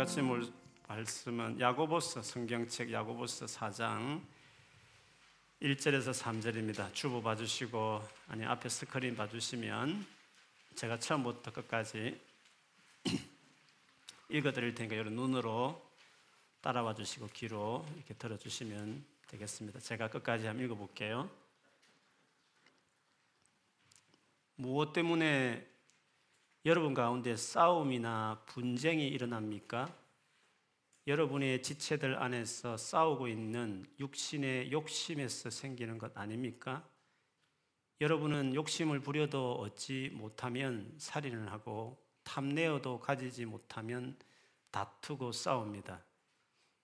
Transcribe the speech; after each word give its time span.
같이 0.00 0.22
말씀은 0.88 1.60
야고보서 1.60 2.22
성경책 2.22 2.90
야고보서 2.90 3.44
4장 3.44 4.24
1절에서 5.60 6.14
3절입니다. 6.14 6.94
주보 6.94 7.20
봐주시고 7.20 8.02
아니 8.28 8.46
앞에 8.46 8.70
스크린 8.70 9.14
봐주시면 9.14 10.06
제가 10.76 10.98
처음부터 10.98 11.52
끝까지 11.52 12.18
읽어드릴 14.30 14.74
테니까 14.74 14.96
여러분 14.96 15.16
눈으로 15.16 15.86
따라와 16.62 16.94
주시고 16.94 17.28
귀로 17.34 17.86
이렇게 17.96 18.14
들어주시면 18.14 19.04
되겠습니다. 19.26 19.80
제가 19.80 20.08
끝까지 20.08 20.46
한번 20.46 20.64
읽어볼게요. 20.64 21.28
무엇 24.56 24.94
때문에 24.94 25.69
여러분 26.66 26.92
가운데 26.92 27.36
싸움이나 27.36 28.42
분쟁이 28.44 29.08
일어납니까? 29.08 29.96
여러분의 31.06 31.62
지체들 31.62 32.22
안에서 32.22 32.76
싸우고 32.76 33.28
있는 33.28 33.86
육신의 33.98 34.70
욕심에서 34.70 35.48
생기는 35.48 35.96
것 35.96 36.14
아닙니까? 36.18 36.86
여러분은 38.02 38.54
욕심을 38.54 39.00
부려도 39.00 39.54
얻지 39.54 40.10
못하면 40.12 40.92
살인을 40.98 41.50
하고 41.50 41.96
탐내어도 42.24 43.00
가지지 43.00 43.46
못하면 43.46 44.18
다투고 44.70 45.32
싸웁니다. 45.32 46.04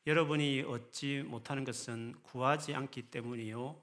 여러분이 0.06 0.62
얻지 0.62 1.24
못하는 1.27 1.64
것은 1.64 2.14
구하지 2.22 2.74
않기 2.74 3.11
때문이요. 3.11 3.78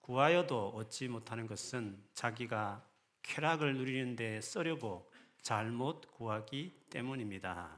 구하여도 0.00 0.70
얻지 0.70 1.08
못하는 1.08 1.46
것은 1.46 2.02
자기가 2.14 2.82
쾌락을 3.22 3.74
누리는데 3.76 4.40
쓰려고 4.40 5.10
잘못 5.42 6.10
구하기 6.12 6.72
때문입니다. 6.88 7.68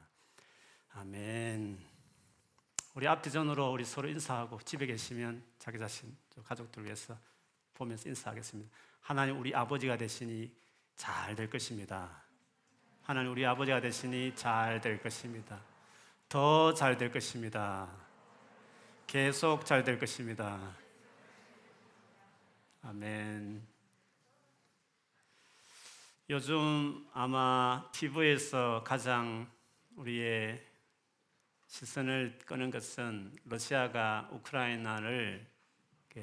아멘. 0.92 1.78
우리 2.94 3.08
앞뒤전으로 3.08 3.72
우리 3.72 3.84
서로 3.84 4.08
인사하고 4.08 4.60
집에 4.60 4.86
계시면 4.86 5.42
자기 5.58 5.78
자신, 5.78 6.16
가족들 6.44 6.84
위해서 6.84 7.18
보면서 7.74 8.08
인사하겠습니다. 8.08 8.70
하나님 9.00 9.38
우리 9.40 9.54
아버지가 9.54 9.96
되시니 9.96 10.52
잘 10.96 11.34
될 11.34 11.50
것입니다. 11.50 12.22
하나님 13.02 13.32
우리 13.32 13.44
아버지가 13.44 13.80
되시니 13.80 14.36
잘 14.36 14.80
될 14.80 15.02
것입니다. 15.02 15.60
더 16.28 16.72
잘 16.74 16.96
될 16.96 17.10
것입니다. 17.10 17.88
계속 19.06 19.66
잘 19.66 19.84
될 19.84 19.98
것입니다. 19.98 20.76
아멘. 22.82 23.73
요즘 26.30 27.06
아마 27.12 27.86
TV에서 27.92 28.82
가장 28.82 29.46
우리의 29.94 30.64
시선을 31.66 32.38
끄는 32.46 32.70
것은 32.70 33.30
러시아가 33.44 34.30
우크라이나를 34.32 35.46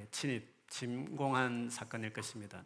침입, 0.09 0.67
침공한 0.67 1.69
사건일 1.69 2.13
것입니다. 2.13 2.65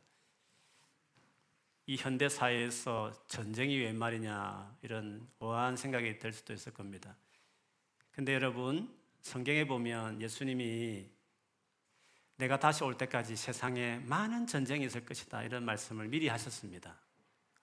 이 1.88 1.98
현대 1.98 2.30
사회에서 2.30 3.12
전쟁이 3.28 3.80
웬 3.80 3.98
말이냐 3.98 4.78
이런 4.82 5.28
오한 5.40 5.76
생각이 5.76 6.20
들 6.20 6.32
수도 6.32 6.54
있을 6.54 6.72
겁니다. 6.72 7.18
근데 8.14 8.34
여러분 8.34 8.98
성경에 9.22 9.66
보면 9.66 10.22
예수님이 10.22 11.10
내가 12.38 12.58
다시 12.60 12.86
올 12.86 12.98
때까지 12.98 13.36
세상에 13.36 14.00
많은 14.06 14.48
전쟁이 14.48 14.86
있을 14.86 15.04
것이다 15.04 15.44
이런 15.44 15.66
말씀을 15.66 16.08
미리 16.08 16.30
하셨습니다. 16.30 17.04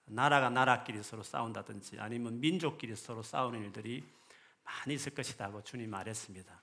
나라가 0.05 0.49
나라끼리 0.49 1.01
서로 1.03 1.23
싸운다든지 1.23 1.99
아니면 1.99 2.39
민족끼리 2.39 2.95
서로 2.95 3.23
싸우는 3.23 3.61
일들이 3.63 4.03
많이 4.63 4.95
있을 4.95 5.13
것이라고 5.13 5.63
주님 5.63 5.89
말했습니다. 5.89 6.61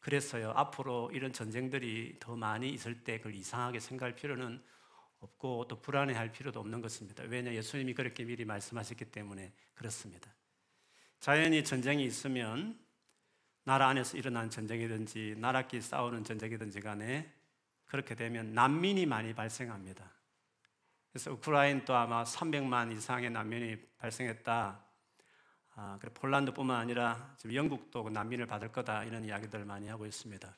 그래서요, 0.00 0.52
앞으로 0.56 1.10
이런 1.12 1.32
전쟁들이 1.32 2.16
더 2.20 2.34
많이 2.34 2.70
있을 2.70 3.04
때 3.04 3.18
그걸 3.18 3.34
이상하게 3.34 3.80
생각할 3.80 4.16
필요는 4.16 4.62
없고 5.20 5.66
또 5.68 5.80
불안해할 5.80 6.32
필요도 6.32 6.58
없는 6.60 6.80
것입니다. 6.80 7.22
왜냐 7.24 7.52
예수님이 7.52 7.92
그렇게 7.94 8.24
미리 8.24 8.44
말씀하셨기 8.44 9.06
때문에 9.06 9.52
그렇습니다. 9.74 10.32
자연히 11.20 11.62
전쟁이 11.62 12.04
있으면 12.06 12.78
나라 13.64 13.88
안에서 13.88 14.16
일어난 14.16 14.48
전쟁이든지 14.48 15.36
나라끼리 15.38 15.82
싸우는 15.82 16.24
전쟁이든지 16.24 16.80
간에 16.80 17.30
그렇게 17.84 18.14
되면 18.14 18.54
난민이 18.54 19.04
많이 19.04 19.34
발생합니다. 19.34 20.10
그래서 21.12 21.32
우크라이나도 21.32 21.94
아마 21.94 22.22
300만 22.22 22.92
이상의 22.92 23.30
난민이 23.30 23.76
발생했다. 23.98 24.84
아, 25.74 25.98
그래 26.00 26.12
폴란드뿐만 26.14 26.76
아니라 26.76 27.34
지금 27.36 27.56
영국도 27.56 28.04
그 28.04 28.10
난민을 28.10 28.46
받을 28.46 28.70
거다 28.70 29.04
이런 29.04 29.24
이야기들 29.24 29.64
많이 29.64 29.88
하고 29.88 30.06
있습니다. 30.06 30.56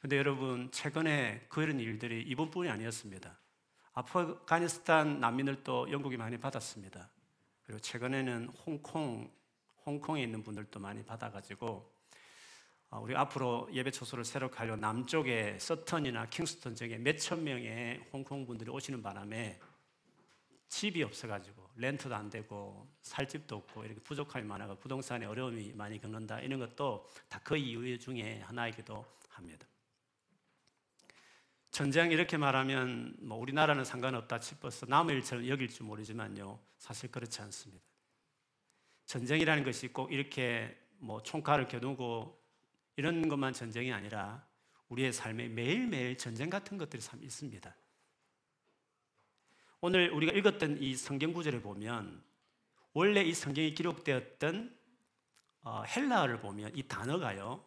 근데 0.00 0.18
여러분 0.18 0.70
최근에 0.70 1.46
그런 1.48 1.80
일들이 1.80 2.22
이번뿐이 2.22 2.68
아니었습니다. 2.68 3.38
아프가니스탄 3.94 5.20
난민들도 5.20 5.90
영국이 5.90 6.16
많이 6.16 6.38
받았습니다. 6.38 7.10
그리고 7.64 7.80
최근에는 7.80 8.48
홍콩 8.66 9.30
홍콩에 9.86 10.22
있는 10.22 10.42
분들도 10.42 10.78
많이 10.80 11.02
받아가지고 11.02 11.98
아, 12.90 12.98
우리 12.98 13.16
앞으로 13.16 13.68
예배 13.72 13.90
초소를 13.90 14.24
새로 14.24 14.50
가려 14.50 14.76
남쪽에 14.76 15.58
서턴이나 15.58 16.26
킹스턴 16.26 16.74
쪽에 16.74 16.98
몇천 16.98 17.44
명의 17.44 18.02
홍콩 18.12 18.46
분들이 18.46 18.70
오시는 18.70 19.02
바람에 19.02 19.58
집이 20.68 21.02
없어가지고 21.02 21.70
렌트도 21.76 22.14
안 22.14 22.28
되고 22.28 22.88
살 23.00 23.26
집도 23.26 23.56
없고 23.56 23.84
이렇게 23.84 24.00
부족함이 24.00 24.46
많아서 24.46 24.78
부동산에 24.78 25.26
어려움이 25.26 25.72
많이 25.74 26.00
겪는다 26.00 26.40
이런 26.40 26.60
것도 26.60 27.08
다 27.28 27.40
그 27.42 27.56
이유 27.56 27.98
중에 27.98 28.40
하나이기도 28.40 29.04
합니다. 29.30 29.66
전쟁 31.70 32.10
이렇게 32.10 32.36
말하면 32.36 33.16
뭐 33.20 33.38
우리나라는 33.38 33.84
상관없다 33.84 34.40
싶어서 34.40 34.86
남의 34.86 35.16
일처럼 35.16 35.46
여길지 35.46 35.82
모르지만요 35.82 36.58
사실 36.76 37.10
그렇지 37.10 37.40
않습니다. 37.42 37.84
전쟁이라는 39.06 39.64
것이 39.64 39.88
꼭 39.88 40.12
이렇게 40.12 40.76
뭐 40.98 41.22
총칼을 41.22 41.68
겨누고 41.68 42.38
이런 42.96 43.28
것만 43.28 43.52
전쟁이 43.52 43.92
아니라 43.92 44.46
우리의 44.88 45.12
삶에 45.12 45.48
매일매일 45.48 46.18
전쟁 46.18 46.50
같은 46.50 46.76
것들이 46.76 47.00
참 47.00 47.22
있습니다. 47.22 47.74
오늘 49.80 50.10
우리가 50.10 50.32
읽었던 50.32 50.82
이 50.82 50.96
성경 50.96 51.32
구절에 51.32 51.60
보면 51.60 52.22
원래 52.94 53.22
이 53.22 53.32
성경이 53.32 53.74
기록되었던 53.74 54.76
어, 55.62 55.82
헬라어를 55.84 56.40
보면 56.40 56.72
이 56.74 56.82
단어가요 56.82 57.64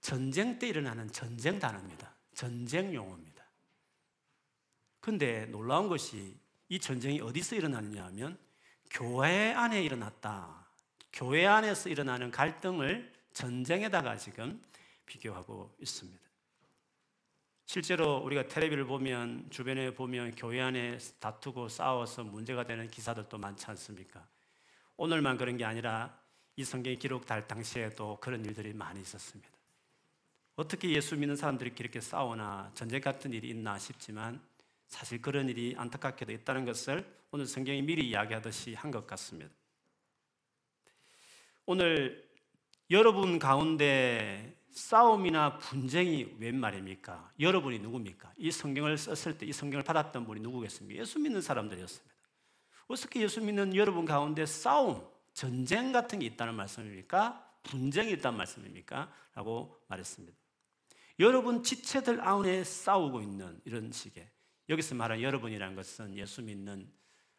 전쟁 0.00 0.58
때 0.58 0.68
일어나는 0.68 1.12
전쟁 1.12 1.58
단어입니다. 1.58 2.16
전쟁 2.34 2.94
용어입니다. 2.94 3.44
근데 5.00 5.44
놀라운 5.46 5.88
것이 5.88 6.38
이 6.68 6.78
전쟁이 6.78 7.20
어디서 7.20 7.56
일어났냐 7.56 8.06
하면 8.06 8.38
교회 8.90 9.52
안에 9.52 9.82
일어났다. 9.82 10.66
교회 11.12 11.44
안에서 11.46 11.90
일어나는 11.90 12.30
갈등을 12.30 13.12
전쟁에다가 13.34 14.16
지금 14.16 14.62
비교하고 15.04 15.76
있습니다. 15.80 16.29
실제로 17.72 18.16
우리가 18.16 18.48
텔레비를 18.48 18.84
보면 18.84 19.46
주변에 19.48 19.94
보면 19.94 20.34
교회 20.34 20.60
안에 20.60 20.98
다투고 21.20 21.68
싸워서 21.68 22.24
문제가 22.24 22.64
되는 22.64 22.90
기사들도 22.90 23.38
많지 23.38 23.64
않습니까? 23.66 24.26
오늘만 24.96 25.36
그런 25.38 25.56
게 25.56 25.64
아니라 25.64 26.18
이 26.56 26.64
성경이 26.64 26.98
기록될 26.98 27.46
당시에도 27.46 28.18
그런 28.20 28.44
일들이 28.44 28.72
많이 28.72 29.00
있었습니다. 29.00 29.48
어떻게 30.56 30.90
예수 30.90 31.16
믿는 31.16 31.36
사람들이 31.36 31.72
이렇게 31.78 32.00
싸우나 32.00 32.72
전쟁 32.74 33.00
같은 33.00 33.32
일이 33.32 33.50
있나 33.50 33.78
싶지만 33.78 34.40
사실 34.88 35.22
그런 35.22 35.48
일이 35.48 35.76
안타깝게도 35.78 36.32
있다는 36.32 36.64
것을 36.64 37.06
오늘 37.30 37.46
성경이 37.46 37.82
미리 37.82 38.08
이야기하듯이 38.08 38.74
한 38.74 38.90
것 38.90 39.06
같습니다. 39.06 39.54
오늘 41.66 42.28
여러분 42.90 43.38
가운데 43.38 44.59
싸움이나 44.72 45.58
분쟁이 45.58 46.36
웬 46.38 46.58
말입니까? 46.58 47.32
여러분이 47.38 47.78
누굽니까? 47.80 48.32
이 48.36 48.50
성경을 48.50 48.96
썼을 48.98 49.38
때 49.38 49.46
이 49.46 49.52
성경을 49.52 49.84
받았던 49.84 50.26
분이 50.26 50.40
누구겠습니까? 50.40 51.00
예수 51.00 51.18
믿는 51.18 51.42
사람들이었습니다. 51.42 52.14
어떻게 52.88 53.20
예수 53.20 53.40
믿는 53.40 53.74
여러분 53.76 54.04
가운데 54.04 54.46
싸움, 54.46 55.06
전쟁 55.32 55.92
같은 55.92 56.18
게 56.18 56.26
있다는 56.26 56.54
말씀입니까? 56.54 57.58
분쟁이 57.62 58.12
있다는 58.12 58.38
말씀입니까? 58.38 59.12
라고 59.34 59.80
말했습니다. 59.88 60.36
여러분 61.20 61.62
지체들 61.62 62.20
안에 62.26 62.64
싸우고 62.64 63.20
있는 63.20 63.60
이런 63.64 63.92
식의 63.92 64.28
여기서 64.68 64.94
말한 64.94 65.20
여러분이라는 65.20 65.76
것은 65.76 66.16
예수 66.16 66.42
믿는 66.42 66.90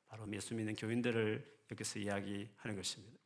바로 0.07 0.31
예수 0.33 0.53
믿는 0.53 0.75
교인들을 0.75 1.59
여기서 1.71 1.99
이야기하는 1.99 2.75
것입니다. 2.75 3.17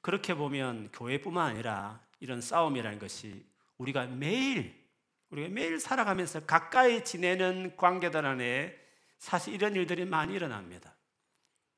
그렇게 0.00 0.34
보면 0.34 0.90
교회뿐만 0.92 1.50
아니라 1.50 2.05
이런 2.20 2.40
싸움이라는 2.40 2.98
것이 2.98 3.44
우리가 3.78 4.06
매일 4.06 4.86
우리가 5.30 5.48
매일 5.48 5.80
살아가면서 5.80 6.46
가까이 6.46 7.04
지내는 7.04 7.76
관계들 7.76 8.24
안에 8.24 8.76
사실 9.18 9.54
이런 9.54 9.74
일들이 9.74 10.04
많이 10.04 10.34
일어납니다. 10.34 10.94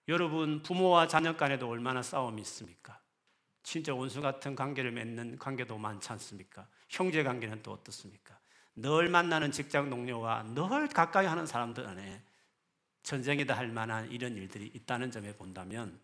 여러분 0.08 0.62
부모와 0.62 1.06
자녀 1.06 1.36
간에도 1.36 1.68
얼마나 1.68 2.02
싸움이 2.02 2.40
있습니까? 2.42 3.00
진짜 3.62 3.94
원수 3.94 4.20
같은 4.20 4.54
관계를 4.54 4.92
맺는 4.92 5.38
관계도 5.38 5.76
많지 5.76 6.10
않습니까? 6.12 6.66
형제 6.88 7.22
관계는 7.22 7.62
또 7.62 7.72
어떻습니까? 7.72 8.38
늘 8.76 9.08
만나는 9.08 9.50
직장 9.50 9.90
동료와 9.90 10.44
늘 10.54 10.88
가까이 10.88 11.26
하는 11.26 11.46
사람들 11.46 11.86
안에 11.86 12.22
전쟁이다 13.02 13.56
할 13.56 13.68
만한 13.68 14.10
이런 14.10 14.36
일들이 14.36 14.70
있다는 14.74 15.10
점에 15.10 15.34
본다면 15.34 15.98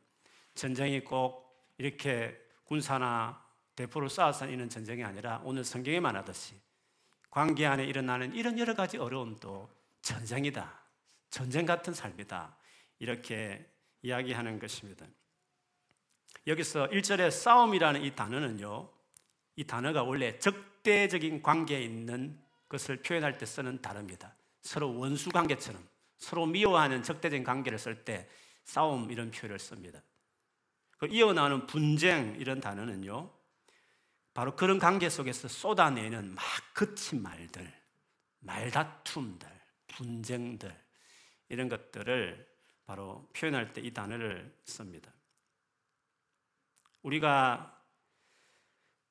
전쟁이 0.54 1.02
꼭 1.02 1.72
이렇게 1.78 2.38
군사나 2.64 3.43
대포를 3.76 4.08
쏴서 4.08 4.52
이는 4.52 4.68
전쟁이 4.68 5.02
아니라 5.04 5.40
오늘 5.44 5.64
성경에 5.64 6.00
말하듯이 6.00 6.54
관계 7.30 7.66
안에 7.66 7.84
일어나는 7.84 8.34
이런 8.34 8.58
여러 8.58 8.74
가지 8.74 8.96
어려움도 8.96 9.68
전쟁이다. 10.02 10.80
전쟁 11.30 11.66
같은 11.66 11.92
삶이다. 11.92 12.56
이렇게 13.00 13.68
이야기하는 14.02 14.60
것입니다. 14.60 15.04
여기서 16.46 16.88
1절에 16.90 17.30
싸움이라는 17.30 18.04
이 18.04 18.14
단어는요, 18.14 18.88
이 19.56 19.64
단어가 19.64 20.02
원래 20.02 20.38
적대적인 20.38 21.42
관계에 21.42 21.82
있는 21.82 22.38
것을 22.68 23.02
표현할 23.02 23.38
때 23.38 23.46
쓰는 23.46 23.80
단어입니다. 23.82 24.34
서로 24.60 24.96
원수 24.96 25.30
관계처럼 25.30 25.84
서로 26.18 26.46
미워하는 26.46 27.02
적대적인 27.02 27.44
관계를 27.44 27.78
쓸 27.78 28.04
때 28.04 28.28
싸움 28.64 29.10
이런 29.10 29.30
표현을 29.30 29.58
씁니다. 29.58 30.02
그 30.98 31.06
이어나오는 31.06 31.66
분쟁 31.66 32.36
이런 32.38 32.60
단어는요, 32.60 33.30
바로 34.34 34.56
그런 34.56 34.78
관계 34.78 35.08
속에서 35.08 35.48
쏟아내는 35.48 36.34
막 36.34 36.44
거친 36.74 37.22
말들, 37.22 37.72
말다툼들, 38.40 39.48
분쟁들 39.86 40.84
이런 41.48 41.68
것들을 41.68 42.54
바로 42.84 43.30
표현할 43.32 43.72
때 43.72 43.80
이 43.80 43.92
단어를 43.92 44.52
씁니다. 44.64 45.12
우리가 47.02 47.80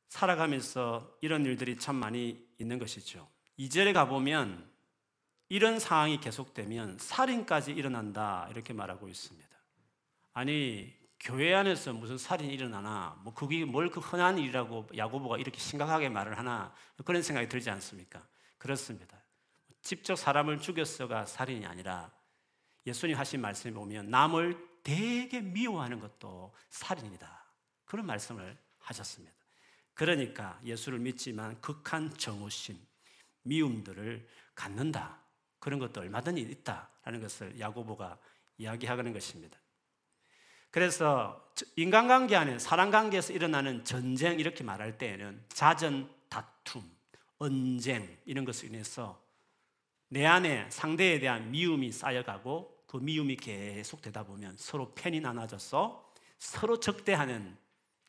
살아가면서 0.09 1.17
이런 1.21 1.45
일들이 1.45 1.77
참 1.77 1.95
많이 1.95 2.45
있는 2.59 2.77
것이죠. 2.77 3.27
2절에 3.57 3.93
가보면 3.93 4.71
이런 5.49 5.79
상황이 5.79 6.19
계속되면 6.19 6.97
살인까지 6.99 7.71
일어난다 7.71 8.47
이렇게 8.51 8.73
말하고 8.73 9.07
있습니다. 9.07 9.49
아니 10.33 10.93
교회 11.23 11.53
안에서 11.53 11.93
무슨 11.93 12.17
살인이 12.17 12.53
일어나나 12.53 13.17
뭐 13.23 13.33
그게 13.33 13.63
뭘 13.63 13.89
그 13.89 14.01
흔한 14.01 14.37
일이라고 14.37 14.89
야고보가 14.95 15.37
이렇게 15.37 15.57
심각하게 15.57 16.09
말을 16.09 16.37
하나 16.37 16.73
그런 17.05 17.21
생각이 17.21 17.47
들지 17.47 17.69
않습니까? 17.69 18.27
그렇습니다. 18.57 19.23
직접 19.81 20.15
사람을 20.15 20.59
죽였어가 20.59 21.25
살인이 21.25 21.65
아니라 21.65 22.11
예수님 22.85 23.17
하신 23.17 23.39
말씀에 23.39 23.71
보면 23.71 24.09
남을 24.09 24.81
되게 24.83 25.39
미워하는 25.39 26.01
것도 26.01 26.53
살인이다. 26.69 27.45
그런 27.85 28.05
말씀을 28.05 28.57
하셨습니다. 28.79 29.33
그러니까 29.93 30.59
예수를 30.65 30.99
믿지만 30.99 31.61
극한 31.61 32.13
정오심, 32.17 32.77
미움들을 33.43 34.27
갖는다. 34.55 35.21
그런 35.59 35.79
것도 35.79 36.01
얼마든지 36.01 36.41
있다라는 36.41 37.21
것을 37.21 37.57
야고보가 37.57 38.17
이야기하는 38.57 39.13
것입니다. 39.13 39.57
그래서 40.73 41.39
인간관계 41.75 42.35
안에 42.35 42.57
사람관계에서 42.57 43.33
일어나는 43.33 43.85
전쟁 43.85 44.39
이렇게 44.39 44.63
말할 44.63 44.97
때에는 44.97 45.45
자전 45.49 46.11
다툼, 46.29 46.81
언쟁 47.37 48.17
이런 48.25 48.43
것을 48.43 48.69
인해서 48.69 49.23
내 50.09 50.25
안에 50.25 50.67
상대에 50.71 51.19
대한 51.19 51.51
미움이 51.51 51.91
쌓여가고 51.91 52.85
그 52.87 52.97
미움이 52.97 53.35
계속 53.35 54.01
되다 54.01 54.23
보면 54.23 54.55
서로 54.57 54.95
편이 54.95 55.19
나눠져서 55.19 56.11
서로 56.39 56.79
적대하는 56.79 57.55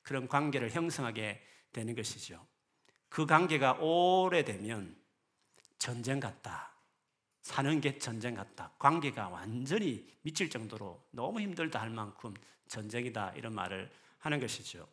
그런 0.00 0.26
관계를 0.26 0.70
형성하게 0.70 1.43
되는 1.70 1.94
것이죠. 1.94 2.46
그 3.11 3.26
관계가 3.26 3.75
오래되면 3.75 4.96
전쟁 5.76 6.19
같다. 6.19 6.72
사는 7.43 7.78
게 7.82 7.99
전쟁 7.99 8.34
같다. 8.34 8.72
관계가 8.78 9.28
완전히 9.28 10.11
미칠 10.22 10.49
정도로 10.49 11.06
너무 11.11 11.40
힘들다 11.40 11.78
할 11.78 11.90
만큼 11.90 12.32
전쟁이다. 12.69 13.32
이런 13.37 13.55
말을 13.55 13.90
하는 14.19 14.40
것이죠. 14.40 14.88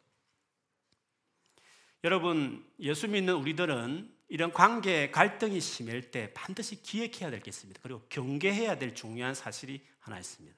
여러분, 2.04 2.66
예수 2.80 3.08
믿는 3.08 3.36
우리들은 3.36 4.12
이런 4.28 4.54
관계 4.54 5.12
갈등이 5.12 5.60
심할 5.60 6.10
때 6.10 6.34
반드시 6.34 6.82
기억해야 6.82 7.30
될 7.30 7.42
게 7.42 7.50
있습니다. 7.50 7.80
그리고 7.84 8.02
경계해야 8.10 8.78
될 8.80 8.96
중요한 8.96 9.36
사실이 9.36 9.86
하나 10.00 10.18
있습니다. 10.18 10.58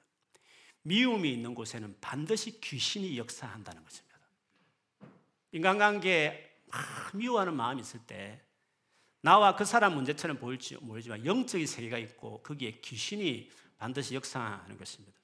미움이 0.82 1.32
있는 1.32 1.54
곳에는 1.54 1.96
반드시 2.00 2.60
귀신이 2.60 3.18
역사한다는 3.18 3.82
것입니다. 3.84 4.18
인간관계에 5.52 6.50
미워하는 7.14 7.54
마음이 7.54 7.80
있을 7.80 8.00
때 8.06 8.40
나와 9.20 9.56
그 9.56 9.64
사람 9.64 9.94
문제처럼 9.94 10.38
보일지 10.38 10.76
모르지만 10.76 11.24
영적인 11.24 11.66
세계가 11.66 11.98
있고 11.98 12.42
거기에 12.42 12.80
귀신이 12.80 13.50
반드시 13.78 14.14
역사하는 14.14 14.76
것입니다. 14.76 15.18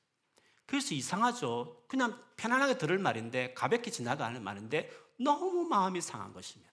그래서 0.70 0.94
이상하죠. 0.94 1.82
그냥 1.88 2.22
편안하게 2.37 2.78
들을 2.78 2.96
말인데 2.96 3.55
가볍게 3.55 3.90
지나가는 3.90 4.40
말인데 4.40 4.88
너무 5.19 5.64
마음이 5.64 6.00
상한 6.00 6.32
것입니다. 6.32 6.72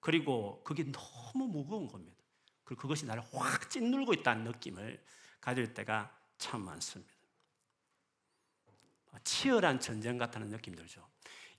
그리고 0.00 0.64
그게 0.64 0.90
너무 0.90 1.48
무거운 1.48 1.86
겁니다. 1.86 2.16
그리고 2.64 2.80
그것이 2.80 3.04
나를 3.04 3.22
확 3.34 3.68
찐눌고 3.68 4.14
있다는 4.14 4.44
느낌을 4.44 5.04
가질 5.42 5.74
때가 5.74 6.16
참 6.38 6.62
많습니다. 6.62 7.12
치열한 9.22 9.78
전쟁 9.78 10.16
같다는 10.16 10.48
느낌 10.48 10.74
들죠. 10.74 11.06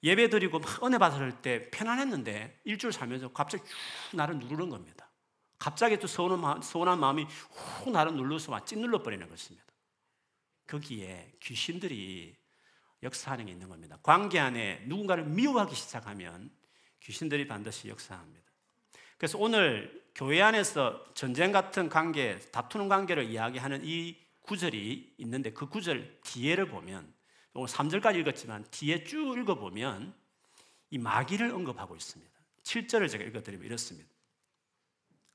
예배 0.01 0.31
드리고 0.31 0.57
막 0.57 0.83
은혜 0.83 0.97
받을 0.97 1.43
때 1.43 1.69
편안했는데 1.69 2.61
일주일 2.63 2.91
살면서 2.91 3.33
갑자기 3.33 3.63
쭉 3.63 4.17
나를 4.17 4.39
누르는 4.39 4.71
겁니다. 4.71 5.07
갑자기 5.59 5.99
또 5.99 6.07
서운한, 6.07 6.41
마음, 6.41 6.61
서운한 6.63 6.99
마음이 6.99 7.25
훅 7.25 7.91
나를 7.91 8.15
눌러서 8.15 8.49
막 8.49 8.65
찐눌러 8.65 9.03
버리는 9.03 9.29
것입니다. 9.29 9.72
거기에 10.73 11.33
귀신들이 11.39 12.35
역사하는 13.03 13.45
게 13.45 13.51
있는 13.51 13.69
겁니다. 13.69 13.99
관계 14.01 14.39
안에 14.39 14.83
누군가를 14.87 15.23
미워하기 15.25 15.75
시작하면 15.75 16.49
귀신들이 16.99 17.47
반드시 17.47 17.89
역사합니다. 17.89 18.41
그래서 19.17 19.37
오늘 19.37 20.03
교회 20.15 20.41
안에서 20.41 21.13
전쟁 21.13 21.51
같은 21.51 21.89
관계, 21.89 22.39
다투는 22.51 22.89
관계를 22.89 23.29
이야기하는 23.29 23.81
이 23.83 24.17
구절이 24.41 25.13
있는데 25.19 25.51
그 25.51 25.67
구절 25.67 26.19
뒤에를 26.23 26.67
보면 26.67 27.13
오늘 27.53 27.67
3절까지 27.67 28.19
읽었지만 28.21 28.65
뒤에 28.71 29.03
쭉 29.03 29.37
읽어보면 29.37 30.15
이 30.89 30.97
마귀를 30.97 31.51
언급하고 31.51 31.95
있습니다. 31.95 32.33
7절을 32.63 33.09
제가 33.09 33.23
읽어드리면 33.25 33.63
이렇습니다. 33.63 34.09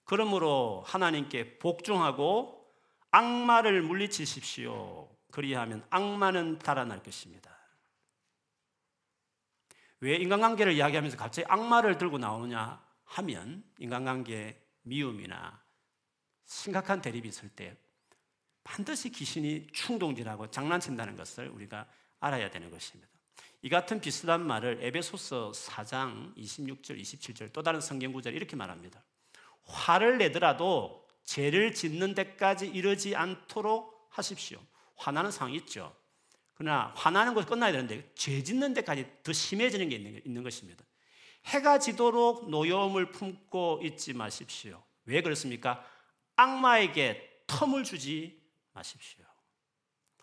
그러므로 0.03 0.83
하나님께 0.87 1.59
복종하고 1.59 2.67
악마를 3.13 3.83
물리치십시오. 3.83 5.18
그리하면 5.31 5.85
악마는 5.91 6.59
달아날 6.59 7.03
것입니다. 7.03 7.57
왜 10.01 10.17
인간관계를 10.17 10.73
이야기하면서 10.75 11.17
갑자기 11.17 11.47
악마를 11.49 11.99
들고 11.99 12.19
나오느냐 12.19 12.83
하면 13.05 13.65
인간관계에 13.79 14.61
미움이나 14.83 15.63
심각한 16.45 17.03
대립이 17.03 17.29
있을 17.29 17.49
때 17.51 17.77
반드시 18.65 19.11
귀신이 19.11 19.67
충동질하고 19.73 20.51
장난친다는 20.51 21.17
것을 21.17 21.49
우리가 21.49 21.87
알아야 22.21 22.51
되는 22.51 22.71
것입니다. 22.71 23.09
이 23.63 23.69
같은 23.69 24.01
비슷한 24.01 24.47
말을 24.47 24.79
에베소서 24.83 25.53
4장 25.53 26.37
26절, 26.37 27.01
27절 27.01 27.53
또 27.53 27.63
다른 27.63 27.81
성경 27.81 28.13
구절 28.13 28.35
이렇게 28.35 28.57
말합니다. 28.57 29.03
화를 29.65 30.19
내더라도 30.19 31.07
죄를 31.25 31.75
짓는 31.75 32.15
데까지 32.15 32.69
이르지 32.69 33.17
않도록 33.17 34.09
하십시오. 34.11 34.61
화나는 34.99 35.31
상황이 35.31 35.57
있죠. 35.59 35.97
그러나 36.55 36.93
화나는 36.97 37.35
것이 37.35 37.47
끝나야 37.47 37.73
되는데 37.73 38.13
죄 38.15 38.43
짓는 38.43 38.75
데까지 38.75 39.11
더 39.23 39.33
심해지는 39.33 39.89
게 39.89 39.97
있는 39.97 40.43
것입니다. 40.43 40.85
해가 41.47 41.79
지도록 41.79 42.51
노여움을 42.51 43.13
품고 43.13 43.81
있지 43.85 44.13
마십시오. 44.13 44.83
왜 45.05 45.23
그렇습니까? 45.23 45.85
악마에게 46.37 47.45
텀을 47.47 47.85
주지 47.85 48.43
마십시오. 48.73 49.25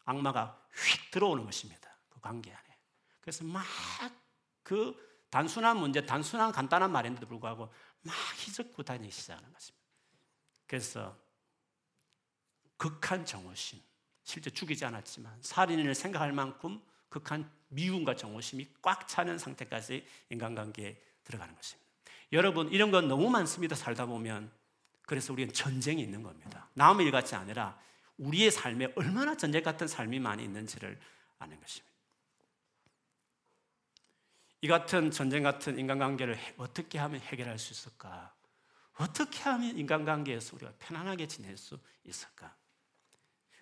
악마가 0.03 0.62
휙 0.74 1.12
들어오는 1.12 1.44
것입니다. 1.46 1.89
관계 2.22 2.51
안에. 2.51 2.77
그래서 3.22 3.44
막 3.44 3.63
그 4.65 4.98
단순한 5.29 5.77
문제, 5.77 6.03
단순한 6.03 6.51
간단한 6.51 6.91
말인데도 6.91 7.27
불구하고 7.27 7.72
막 8.01 8.15
희석고 8.39 8.82
다니기 8.82 9.12
시작하는 9.12 9.53
것입니다. 9.53 9.86
그래서 10.65 11.15
극한 12.75 13.24
정오심, 13.24 13.79
실제 14.25 14.50
죽이지 14.50 14.84
않았지만 14.84 15.38
살인을 15.41 15.96
생각할 15.96 16.34
만큼 16.34 16.82
극한 17.10 17.50
미움과 17.70 18.15
정오심이 18.15 18.67
꽉 18.82 19.08
차는 19.08 19.38
상태까지 19.38 20.05
인간관계에 20.29 21.01
들어가는 21.24 21.55
것입니다. 21.55 21.86
여러분, 22.34 22.70
이런 22.72 22.91
건 22.91 23.08
너무 23.08 23.29
많습니다. 23.29 23.75
살다 23.75 24.08
보면. 24.08 24.51
그래서 25.03 25.32
우리는 25.32 25.53
전쟁이 25.53 26.01
있는 26.01 26.24
겁니다. 26.24 26.67
남의 26.74 27.05
일 27.05 27.12
같이 27.12 27.36
아니라 27.36 27.79
우리의 28.17 28.50
삶에 28.50 28.94
얼마나 28.96 29.38
전쟁 29.38 29.63
같은 29.63 29.88
삶이 29.88 30.20
많이 30.20 30.44
있는지를 30.44 31.00
아는 31.38 31.60
것입니다. 31.60 31.96
이 34.62 34.67
같은 34.67 35.12
전쟁 35.12 35.44
같은 35.44 35.77
인간관계를 35.77 36.38
어떻게 36.58 36.98
하면 36.98 37.22
해결할 37.22 37.60
수 37.60 37.72
있을까? 37.74 38.34
어떻게 38.96 39.44
하면 39.44 39.77
인간관계에서 39.77 40.55
우리가 40.55 40.74
편안하게 40.79 41.27
지낼 41.27 41.55
수 41.58 41.77
있을까? 42.03 42.55